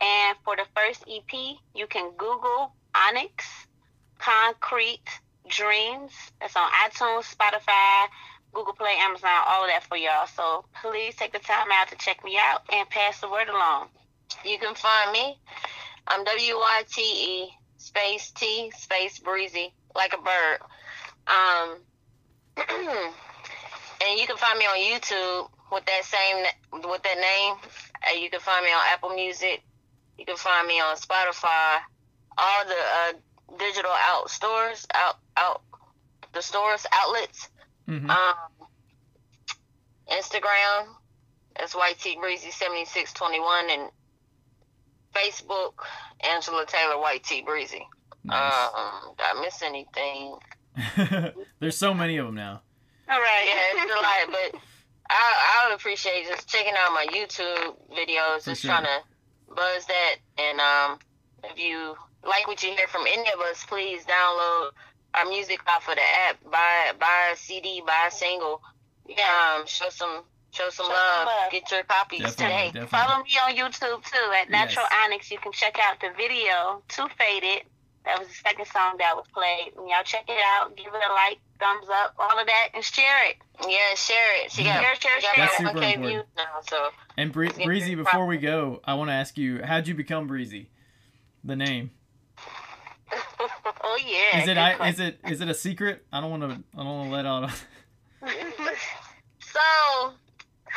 And 0.00 0.36
for 0.44 0.56
the 0.56 0.66
first 0.76 1.04
EP, 1.08 1.56
you 1.74 1.86
can 1.86 2.12
Google 2.16 2.72
Onyx 2.94 3.44
Concrete 4.18 5.08
Dreams. 5.48 6.12
It's 6.42 6.54
on 6.54 6.68
iTunes, 6.84 7.34
Spotify, 7.34 8.08
Google 8.52 8.74
Play, 8.74 8.94
Amazon, 9.00 9.30
all 9.48 9.64
of 9.64 9.70
that 9.70 9.84
for 9.88 9.96
y'all. 9.96 10.26
So 10.26 10.64
please 10.82 11.14
take 11.16 11.32
the 11.32 11.38
time 11.38 11.68
out 11.72 11.88
to 11.88 11.96
check 11.96 12.22
me 12.24 12.36
out 12.38 12.62
and 12.72 12.88
pass 12.90 13.20
the 13.20 13.30
word 13.30 13.48
along. 13.48 13.88
You 14.44 14.58
can 14.58 14.74
find 14.74 15.12
me. 15.12 15.38
I'm 16.06 16.24
W 16.24 16.54
Y 16.54 16.82
T 16.90 17.02
E 17.02 17.50
space 17.76 18.30
T 18.32 18.70
space 18.76 19.18
breezy 19.18 19.72
like 19.94 20.14
a 20.14 20.18
bird. 20.18 20.58
Um, 21.26 21.76
and 24.00 24.18
you 24.20 24.26
can 24.26 24.36
find 24.36 24.58
me 24.58 24.64
on 24.64 24.78
YouTube 24.78 25.48
with 25.72 25.84
that 25.86 26.04
same 26.04 26.44
with 26.72 27.02
that 27.02 27.16
name. 27.18 27.54
Uh, 28.06 28.18
you 28.18 28.30
can 28.30 28.40
find 28.40 28.64
me 28.64 28.70
on 28.70 28.80
Apple 28.92 29.10
Music. 29.10 29.62
You 30.18 30.24
can 30.24 30.36
find 30.36 30.66
me 30.66 30.80
on 30.80 30.96
Spotify. 30.96 31.78
All 32.36 32.64
the 32.64 32.74
uh, 32.74 33.56
digital 33.58 33.90
out 33.92 34.30
stores 34.30 34.86
out 34.94 35.16
out 35.36 35.62
the 36.32 36.42
stores 36.42 36.86
outlets. 36.92 37.48
hmm 37.86 38.10
Um, 38.10 38.34
Instagram, 40.10 40.86
that's 41.56 41.74
YT 41.74 42.20
Breezy 42.20 42.50
seventy 42.50 42.84
six 42.84 43.12
twenty 43.12 43.40
one, 43.40 43.70
and 43.70 43.90
Facebook, 45.14 45.74
Angela 46.20 46.64
Taylor 46.66 46.96
YT 47.14 47.44
Breezy. 47.44 47.86
nice. 48.24 48.68
Um, 48.76 49.14
did 49.16 49.26
I 49.34 49.40
miss 49.40 49.62
anything? 49.62 50.36
There's 51.60 51.76
so 51.76 51.92
many 51.94 52.16
of 52.18 52.26
them 52.26 52.34
now. 52.34 52.62
All 53.10 53.18
right. 53.20 53.44
Yeah, 53.46 53.82
it's 53.82 53.92
a 53.92 53.96
lot, 53.96 54.38
but 54.52 54.60
I 55.10 55.60
I 55.64 55.68
would 55.68 55.74
appreciate 55.76 56.26
just 56.28 56.48
checking 56.48 56.74
out 56.76 56.92
my 56.92 57.06
YouTube 57.10 57.76
videos, 57.90 58.42
For 58.42 58.50
just 58.50 58.62
sure. 58.62 58.70
trying 58.70 58.84
to 58.84 58.98
buzz 59.54 59.86
that. 59.86 60.14
And 60.36 60.60
um, 60.60 60.98
if 61.44 61.58
you 61.58 61.96
like 62.26 62.46
what 62.46 62.62
you 62.62 62.70
hear 62.70 62.86
from 62.88 63.02
any 63.08 63.30
of 63.32 63.40
us, 63.40 63.64
please 63.66 64.04
download 64.04 64.70
our 65.14 65.24
music 65.26 65.60
off 65.68 65.88
of 65.88 65.94
the 65.96 66.02
app. 66.28 66.36
Buy 66.50 66.92
buy 67.00 67.30
a 67.32 67.36
CD, 67.36 67.82
buy 67.86 68.08
a 68.08 68.10
single. 68.10 68.60
Yeah, 69.08 69.56
Um, 69.58 69.66
show 69.66 69.88
some 69.88 70.22
show 70.52 70.70
some 70.70 70.86
Show 70.86 70.92
some 70.92 70.92
love. 70.92 71.26
love. 71.26 71.52
Get 71.52 71.70
your 71.70 71.82
copies 71.84 72.20
Definitely, 72.20 72.44
today. 72.44 72.64
definitely. 72.66 72.88
Follow 72.88 73.22
me 73.24 73.30
on 73.44 73.56
YouTube 73.56 74.04
too 74.04 74.32
at 74.40 74.50
Natural 74.50 74.86
Yes. 74.90 75.00
Onyx. 75.04 75.30
You 75.30 75.38
can 75.38 75.52
check 75.52 75.76
out 75.82 76.00
the 76.00 76.10
video 76.16 76.82
to 76.88 77.08
Faded. 77.18 77.64
That 78.04 78.18
was 78.18 78.28
the 78.28 78.34
second 78.34 78.66
song 78.66 78.94
that 78.98 79.14
was 79.16 79.26
played. 79.34 79.72
And 79.76 79.88
y'all 79.88 80.02
check 80.04 80.24
it 80.28 80.38
out, 80.56 80.74
give 80.76 80.86
it 80.86 80.94
a 80.94 81.12
like, 81.12 81.38
thumbs 81.60 81.86
up, 81.92 82.14
all 82.18 82.38
of 82.38 82.46
that, 82.46 82.68
and 82.72 82.82
share 82.82 83.28
it. 83.28 83.36
Yeah, 83.68 83.94
share 83.96 84.44
it. 84.44 84.50
She 84.52 84.64
got, 84.64 84.80
Share, 84.80 84.94
share, 84.94 85.20
she 85.20 85.26
share. 85.26 85.32
That's 85.36 85.60
about 85.60 85.72
super 85.74 85.80
1K 85.80 85.94
important. 85.94 86.06
views 86.06 86.24
now, 86.36 86.60
so 86.68 86.88
And 87.18 87.32
Bree- 87.32 87.50
Breezy, 87.64 87.94
before 87.96 88.24
we 88.26 88.38
go, 88.38 88.80
I 88.84 88.94
want 88.94 89.10
to 89.10 89.14
ask 89.14 89.36
you, 89.36 89.60
how'd 89.62 89.86
you 89.88 89.94
become 89.94 90.26
Breezy? 90.26 90.70
The 91.44 91.56
name. 91.56 91.90
Oh 93.80 93.98
yeah. 94.06 94.42
Is 94.42 94.48
it 94.48 94.58
I, 94.58 94.88
is 94.88 95.00
it 95.00 95.18
is 95.28 95.40
it 95.40 95.48
a 95.48 95.54
secret? 95.54 96.04
I 96.12 96.20
don't 96.20 96.30
want 96.30 96.42
to 96.42 96.62
I 96.74 96.82
don't 96.84 96.98
want 96.98 97.08
to 97.08 97.14
let 97.14 97.26
out. 97.26 97.50
So, 99.40 100.12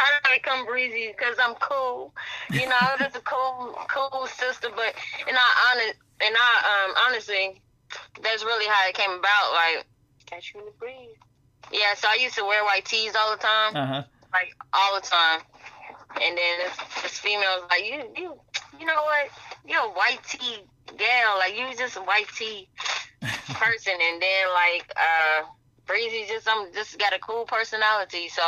how 0.01 0.09
did 0.17 0.31
I 0.33 0.37
become 0.41 0.65
breezy? 0.65 1.13
Because 1.13 1.37
I'm 1.39 1.55
cool. 1.61 2.13
You 2.55 2.67
know, 2.67 2.77
I'm 2.77 2.99
just 2.99 3.15
a 3.15 3.21
cool, 3.21 3.77
cool 3.87 4.25
sister. 4.27 4.69
But 4.75 4.95
in 5.29 5.35
all 5.35 5.55
honest, 5.71 5.95
in 6.25 6.33
all 6.33 6.59
um, 6.73 6.91
honestly, 7.07 7.61
that's 8.23 8.43
really 8.43 8.65
how 8.67 8.89
it 8.89 8.95
came 8.95 9.11
about. 9.11 9.45
Like, 9.53 9.85
Catch 10.25 10.53
you 10.55 10.61
in 10.61 10.65
the 10.67 10.71
breeze. 10.79 11.17
Yeah, 11.71 11.93
so 11.95 12.07
I 12.09 12.17
used 12.21 12.35
to 12.35 12.43
wear 12.45 12.63
white 12.63 12.85
tees 12.85 13.15
all 13.15 13.31
the 13.31 13.41
time, 13.41 13.75
Uh 13.75 13.85
huh. 13.85 14.03
like 14.33 14.53
all 14.73 14.95
the 14.95 15.05
time. 15.05 15.41
And 16.21 16.37
then 16.37 16.53
this, 16.59 17.01
this 17.03 17.19
female 17.19 17.49
was 17.61 17.67
like, 17.69 17.85
"You, 17.85 18.03
you, 18.17 18.39
you 18.79 18.85
know 18.85 19.01
what? 19.03 19.29
You're 19.65 19.85
a 19.85 19.89
white 19.93 20.21
tee 20.27 20.63
gal. 20.97 21.37
Like 21.37 21.57
you 21.57 21.65
just 21.77 21.97
a 21.97 22.01
white 22.01 22.27
tee 22.37 22.67
person." 23.53 23.93
And 24.01 24.21
then 24.21 24.45
like, 24.53 24.91
uh, 24.97 25.45
Breezy 25.85 26.25
just 26.27 26.47
um 26.47 26.67
just 26.73 26.97
got 26.99 27.13
a 27.13 27.19
cool 27.19 27.45
personality. 27.45 28.29
So, 28.29 28.41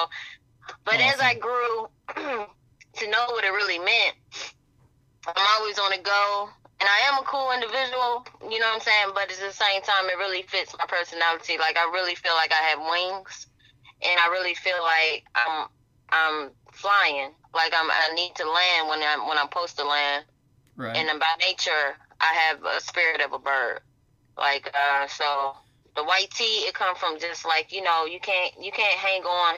but 0.85 0.95
as 0.99 1.19
I 1.19 1.35
grew 1.35 1.87
to 2.15 3.09
know 3.09 3.25
what 3.29 3.43
it 3.43 3.49
really 3.49 3.79
meant, 3.79 4.15
I'm 5.27 5.47
always 5.59 5.79
on 5.79 5.91
the 5.91 6.01
go. 6.03 6.49
And 6.79 6.89
I 6.89 7.13
am 7.13 7.23
a 7.23 7.25
cool 7.25 7.51
individual, 7.53 8.27
you 8.51 8.59
know 8.59 8.67
what 8.67 8.75
I'm 8.75 8.81
saying? 8.81 9.15
But 9.15 9.31
at 9.31 9.39
the 9.39 9.53
same 9.53 9.81
time, 9.83 10.09
it 10.09 10.17
really 10.17 10.41
fits 10.43 10.75
my 10.77 10.85
personality. 10.85 11.57
Like 11.57 11.77
I 11.77 11.89
really 11.93 12.15
feel 12.15 12.33
like 12.35 12.51
I 12.51 12.61
have 12.69 12.79
wings, 12.79 13.47
and 14.01 14.19
I 14.19 14.27
really 14.27 14.53
feel 14.53 14.81
like 14.83 15.23
I'm 15.33 15.67
I'm 16.09 16.51
flying. 16.73 17.31
Like 17.53 17.71
I'm 17.73 17.89
I 17.89 18.13
need 18.15 18.35
to 18.35 18.43
land 18.43 18.89
when 18.89 18.99
I'm 19.01 19.27
when 19.29 19.37
I'm 19.37 19.47
supposed 19.47 19.77
to 19.77 19.87
land. 19.87 20.25
Right. 20.75 20.97
And 20.97 21.07
then 21.07 21.19
by 21.19 21.31
nature, 21.39 21.95
I 22.19 22.33
have 22.33 22.59
a 22.65 22.81
spirit 22.81 23.21
of 23.21 23.31
a 23.31 23.39
bird. 23.39 23.79
Like 24.37 24.69
uh, 24.73 25.07
so, 25.07 25.55
the 25.95 26.03
white 26.03 26.31
tee 26.31 26.67
it 26.67 26.73
come 26.73 26.95
from 26.95 27.17
just 27.17 27.45
like 27.45 27.71
you 27.71 27.83
know 27.83 28.05
you 28.05 28.19
can't 28.19 28.51
you 28.59 28.73
can't 28.73 28.97
hang 28.99 29.23
on 29.23 29.55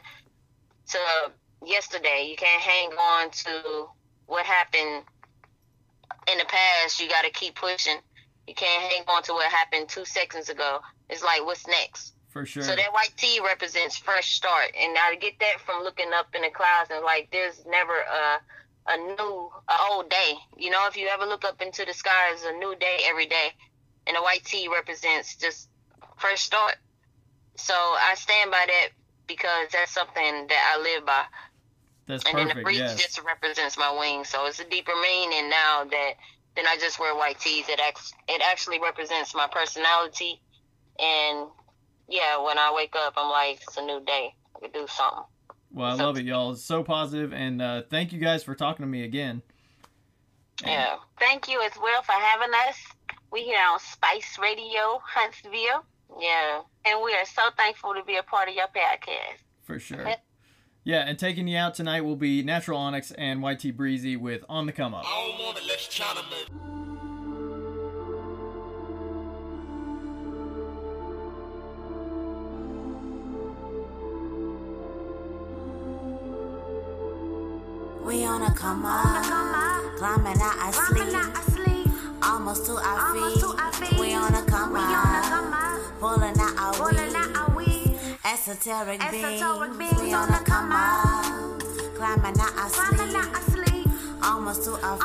to 0.90 1.32
yesterday. 1.66 2.28
You 2.30 2.36
can't 2.36 2.62
hang 2.62 2.90
on 2.92 3.32
to 3.32 3.86
what 4.28 4.46
happened 4.46 5.04
in 6.32 6.38
the 6.38 6.46
past. 6.46 7.00
You 7.00 7.10
got 7.10 7.24
to 7.24 7.32
keep 7.32 7.56
pushing. 7.56 7.98
You 8.48 8.54
can't 8.54 8.92
hang 8.92 9.04
on 9.08 9.24
to 9.24 9.34
what 9.34 9.52
happened 9.52 9.90
two 9.90 10.06
seconds 10.06 10.50
ago. 10.50 10.80
It's 11.10 11.24
like 11.24 11.46
what's 11.46 11.68
next. 11.68 12.14
For 12.30 12.46
sure. 12.46 12.64
So 12.64 12.76
that 12.76 12.92
white 12.92 13.14
tee 13.16 13.40
represents 13.44 13.98
fresh 13.98 14.34
start, 14.34 14.76
and 14.78 14.98
I 14.98 15.16
get 15.16 15.40
that 15.40 15.62
from 15.66 15.84
looking 15.84 16.12
up 16.14 16.36
in 16.36 16.42
the 16.42 16.50
clouds 16.50 16.90
and 16.92 17.04
like 17.04 17.30
there's 17.32 17.66
never 17.66 17.94
a 17.94 18.42
a 18.88 18.98
new 18.98 19.52
a 19.70 19.76
old 19.92 20.10
day. 20.10 20.34
You 20.58 20.70
know, 20.70 20.86
if 20.88 20.98
you 20.98 21.08
ever 21.08 21.26
look 21.26 21.46
up 21.46 21.62
into 21.62 21.86
the 21.86 21.94
sky, 21.94 22.32
it's 22.34 22.44
a 22.44 22.52
new 22.54 22.76
day 22.76 22.98
every 23.06 23.26
day, 23.26 23.54
and 24.06 24.18
the 24.18 24.22
white 24.22 24.44
tee 24.44 24.68
represents 24.68 25.38
just 25.38 25.70
fresh 26.18 26.42
start. 26.42 26.76
So 27.56 27.74
I 27.74 28.16
stand 28.16 28.52
by 28.52 28.66
that 28.68 28.90
because 29.28 29.68
that's 29.72 29.92
something 29.92 30.48
that 30.48 30.76
I 30.78 30.82
live 30.82 31.06
by, 31.06 31.24
That's 32.08 32.24
and 32.26 32.38
then 32.38 32.48
the 32.48 32.54
perfect. 32.54 32.66
breeze 32.66 32.78
Yes. 32.80 33.02
just 33.02 33.22
represents 33.24 33.78
my 33.78 33.98
wings. 33.98 34.30
So 34.30 34.46
it's 34.46 34.60
a 34.60 34.70
deeper 34.70 34.94
meaning 35.02 35.50
now 35.50 35.86
that 35.86 36.14
then 36.56 36.66
I 36.68 36.78
just 36.78 37.00
wear 37.00 37.16
white 37.16 37.40
tees. 37.40 37.68
It 37.68 37.80
act 37.80 38.14
it 38.28 38.42
actually 38.50 38.80
represents 38.80 39.36
my 39.36 39.48
personality, 39.52 40.42
and 41.00 41.48
yeah, 42.08 42.42
when 42.44 42.58
I 42.58 42.72
wake 42.76 42.96
up, 42.96 43.14
I'm 43.18 43.30
like, 43.30 43.62
it's 43.68 43.78
a 43.78 43.82
new 43.82 44.04
day. 44.06 44.34
I 44.56 44.60
could 44.60 44.74
do 44.74 44.86
something. 44.88 45.24
Well, 45.72 45.90
I 45.90 45.94
love 45.94 46.18
it, 46.18 46.26
y'all. 46.26 46.52
It's 46.52 46.64
so 46.64 46.84
positive, 46.84 47.34
and 47.34 47.62
uh, 47.62 47.82
thank 47.90 48.14
you 48.14 48.20
guys 48.20 48.44
for 48.44 48.56
talking 48.56 48.84
to 48.84 48.88
me 48.88 49.04
again. 49.04 49.42
Yeah. 50.66 50.96
Thank 51.20 51.50
you 51.50 51.62
as 51.62 51.74
well 51.82 52.02
for 52.04 52.14
having 52.14 52.54
us. 52.70 52.78
We 53.32 53.42
here 53.44 53.60
on 53.70 53.80
Spice 53.80 54.38
Radio 54.42 55.02
Huntsville, 55.04 55.84
Yeah. 56.20 56.62
and 56.86 57.02
we 57.04 57.14
are 57.14 57.26
so 57.26 57.44
thankful 57.58 57.94
to 57.94 58.04
be 58.04 58.18
a 58.18 58.24
part 58.24 58.50
of 58.50 58.56
your 58.56 58.68
podcast. 58.68 59.40
For 59.64 59.80
sure. 59.80 60.14
Yeah, 60.88 61.00
and 61.00 61.18
taking 61.18 61.48
you 61.48 61.58
out 61.58 61.74
tonight 61.74 62.02
will 62.02 62.16
be 62.16 62.44
Natural 62.44 62.78
Onyx 62.78 63.10
and 63.14 63.42
YT 63.44 63.76
Breezy 63.76 64.16
with 64.16 64.44
On 64.48 64.68
the 64.68 64.72
Come 64.72 64.94
Up. 64.94 65.04
I 65.04 65.28
don't 65.36 65.44
want 65.44 65.58
it, 65.58 65.64
let's 65.68 65.88
We 78.06 78.24
on 78.24 78.44
a 78.44 78.54
come 78.54 78.86
up, 78.86 79.98
climbing 79.98 80.40
out 80.40 80.58
our 80.60 80.72
sleep, 80.72 81.90
almost 82.22 82.68
to 82.68 82.74
our 82.74 83.34
feet. 83.34 83.55
Up, 86.02 86.76
pulling 86.76 87.16
out 87.16 87.38
our 87.38 87.56
weed, 87.56 87.98
esoteric 88.26 89.00
beings. 89.12 90.02
We 90.02 90.14
on 90.14 90.30
a 90.30 90.40
come 90.40 90.72
up, 90.72 91.60
climbing 91.96 92.40
out 92.40 92.58
our 92.58 92.70
sleep, 93.42 93.88
almost 94.24 94.64
to 94.66 94.72
our 94.84 94.98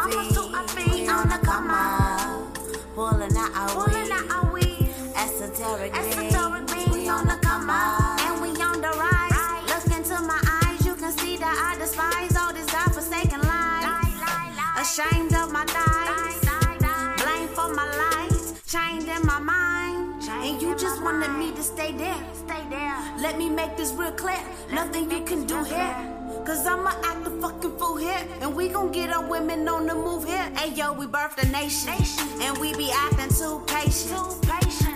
feet. 0.69 0.93
We 0.93 1.09
on 1.09 1.33
a 1.33 1.39
come 1.39 1.71
up, 1.71 2.55
pulling 2.95 3.37
out. 3.37 3.51
Our 3.57 4.53
weed, 4.55 4.91
esoteric 5.17 5.93
beings. 5.93 6.30
Wanted 21.11 21.37
me 21.39 21.51
to 21.53 21.63
stay 21.63 21.93
there. 21.93 22.23
Stay 22.33 22.63
there. 22.71 22.97
Let 23.19 23.37
me 23.37 23.49
make 23.49 23.77
this 23.77 23.93
real 23.93 24.13
clear. 24.13 24.43
Nothing 24.73 25.11
you 25.11 25.23
can 25.25 25.45
do 25.45 25.65
here. 25.65 25.97
Cause 26.47 26.65
I'ma 26.67 26.93
act 27.05 27.25
the 27.25 27.31
fucking 27.43 27.77
fool 27.79 27.97
here. 27.97 28.23
And 28.41 28.55
we 28.55 28.69
gon' 28.69 28.93
get 28.93 29.11
our 29.11 29.25
women 29.29 29.69
on 29.69 29.87
the 29.87 29.95
move 29.95 30.25
here. 30.25 30.49
Hey 30.57 30.71
yo, 30.73 30.93
we 30.93 31.07
birthed 31.07 31.43
a 31.43 31.49
nation. 31.49 31.95
And 32.41 32.57
we 32.59 32.75
be 32.75 32.91
acting 32.93 33.33
too 33.41 33.61
patient. 33.67 34.21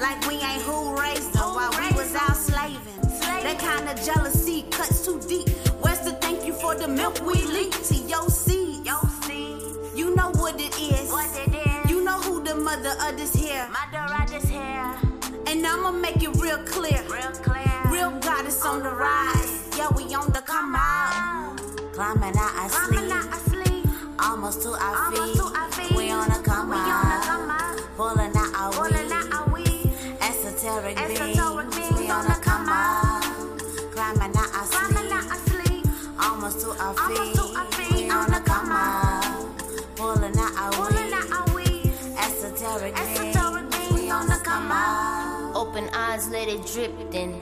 Like 0.00 0.20
we 0.28 0.34
ain't 0.34 0.62
who 0.62 0.96
raised 1.00 1.32
them 1.32 1.54
while 1.56 1.74
we 1.80 1.88
was 1.96 2.14
out 2.14 2.36
slaving. 2.36 3.00
That 3.44 3.58
kind 3.58 3.88
of 3.88 3.96
jealousy 4.04 4.62
cuts 4.70 5.04
too 5.04 5.20
deep. 5.28 5.48
Where's 5.82 6.00
the 6.00 6.12
thank 6.24 6.46
you 6.46 6.52
for 6.52 6.76
the 6.76 6.86
milk 6.86 7.20
we 7.26 7.42
leak 7.56 7.72
to 7.88 7.96
your 7.96 8.28
seed? 8.30 8.86
Your 8.86 9.02
seed. 9.22 9.62
You 9.96 10.14
know 10.14 10.30
what 10.42 10.60
it 10.60 10.74
is. 10.80 11.10
What 11.10 11.28
it 11.44 11.54
is. 11.54 11.90
You 11.90 12.04
know 12.04 12.18
who 12.20 12.42
the 12.42 12.54
mother 12.54 12.94
of 13.06 13.16
this 13.16 13.34
real 16.64 16.82
clear. 16.82 17.02
Real 17.08 17.30
clear. 17.32 17.82
Real 17.90 18.10
goddess 18.20 18.64
on 18.64 18.82
the 18.82 18.90
rise. 18.90 19.68
Yeah, 19.76 19.88
we 19.94 20.14
on 20.14 20.32
the 20.32 20.40
come 20.40 20.74
out. 20.76 21.56
Climbing 21.92 22.36
out 22.36 22.52
our 22.56 22.68
sleep. 23.38 23.86
Almost 24.18 24.62
to 24.62 24.70
our 24.70 25.12
feet. 25.12 25.33
It 46.54 46.66
drip 46.66 47.10
then. 47.10 47.40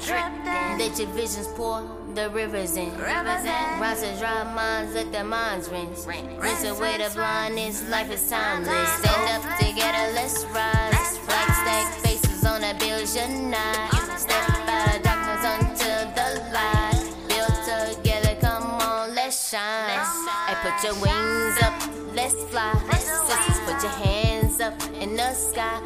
Let 0.78 0.98
your 0.98 1.08
visions 1.08 1.48
pour 1.48 1.82
the 2.14 2.30
rivers 2.30 2.76
in. 2.76 2.90
Rivers 2.98 3.44
in. 3.44 3.80
Rise 3.80 4.02
to 4.02 4.18
dry 4.18 4.44
minds, 4.54 4.94
let 4.94 5.12
their 5.12 5.24
minds 5.24 5.68
rinse. 5.68 6.06
Rinse 6.06 6.64
away 6.64 6.98
the 6.98 7.10
blindness, 7.14 7.88
life 7.88 8.10
is 8.10 8.28
timeless. 8.28 8.88
Stand 8.98 9.44
up 9.44 9.58
together, 9.58 10.12
let's 10.14 10.44
rise. 10.46 11.18
Like 11.28 11.52
stack 11.60 11.92
faces 12.04 12.44
on 12.44 12.64
a 12.64 12.74
billion 12.78 13.50
night. 13.50 13.90
Step 14.16 14.48
out 14.68 14.96
of 14.96 15.02
darkness 15.02 15.44
until 15.56 16.00
the 16.16 16.28
light. 16.52 17.02
Build 17.28 17.56
together, 17.68 18.34
come 18.40 18.64
on, 18.64 19.14
let's 19.14 19.50
shine. 19.50 20.00
Hey, 20.46 20.56
put 20.62 20.82
your 20.84 20.94
wings 20.94 21.56
up, 21.62 21.74
let's 22.14 22.34
fly. 22.50 22.72
Sisters, 22.92 23.60
put 23.66 23.82
your 23.82 23.92
hands 24.06 24.60
up 24.60 24.74
in 24.94 25.16
the 25.16 25.32
sky. 25.34 25.80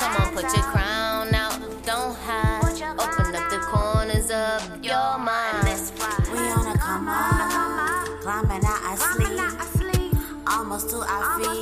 Come 0.00 0.16
on, 0.16 0.34
put 0.34 0.44
your 0.56 0.66
crown 0.72 1.34
out, 1.34 1.58
don't 1.84 2.16
hide. 2.16 2.51
Up 4.62 4.70
of 4.70 4.84
your 4.84 5.18
mind. 5.18 5.80
We 6.30 6.38
on 6.38 6.66
a 6.68 6.78
come 6.78 7.08
up, 7.08 8.20
climbing 8.20 8.64
out 8.64 8.80
our 8.84 8.96
sleep, 9.66 10.14
almost 10.46 10.90
to 10.90 10.98
our 10.98 11.40
feet. 11.40 11.61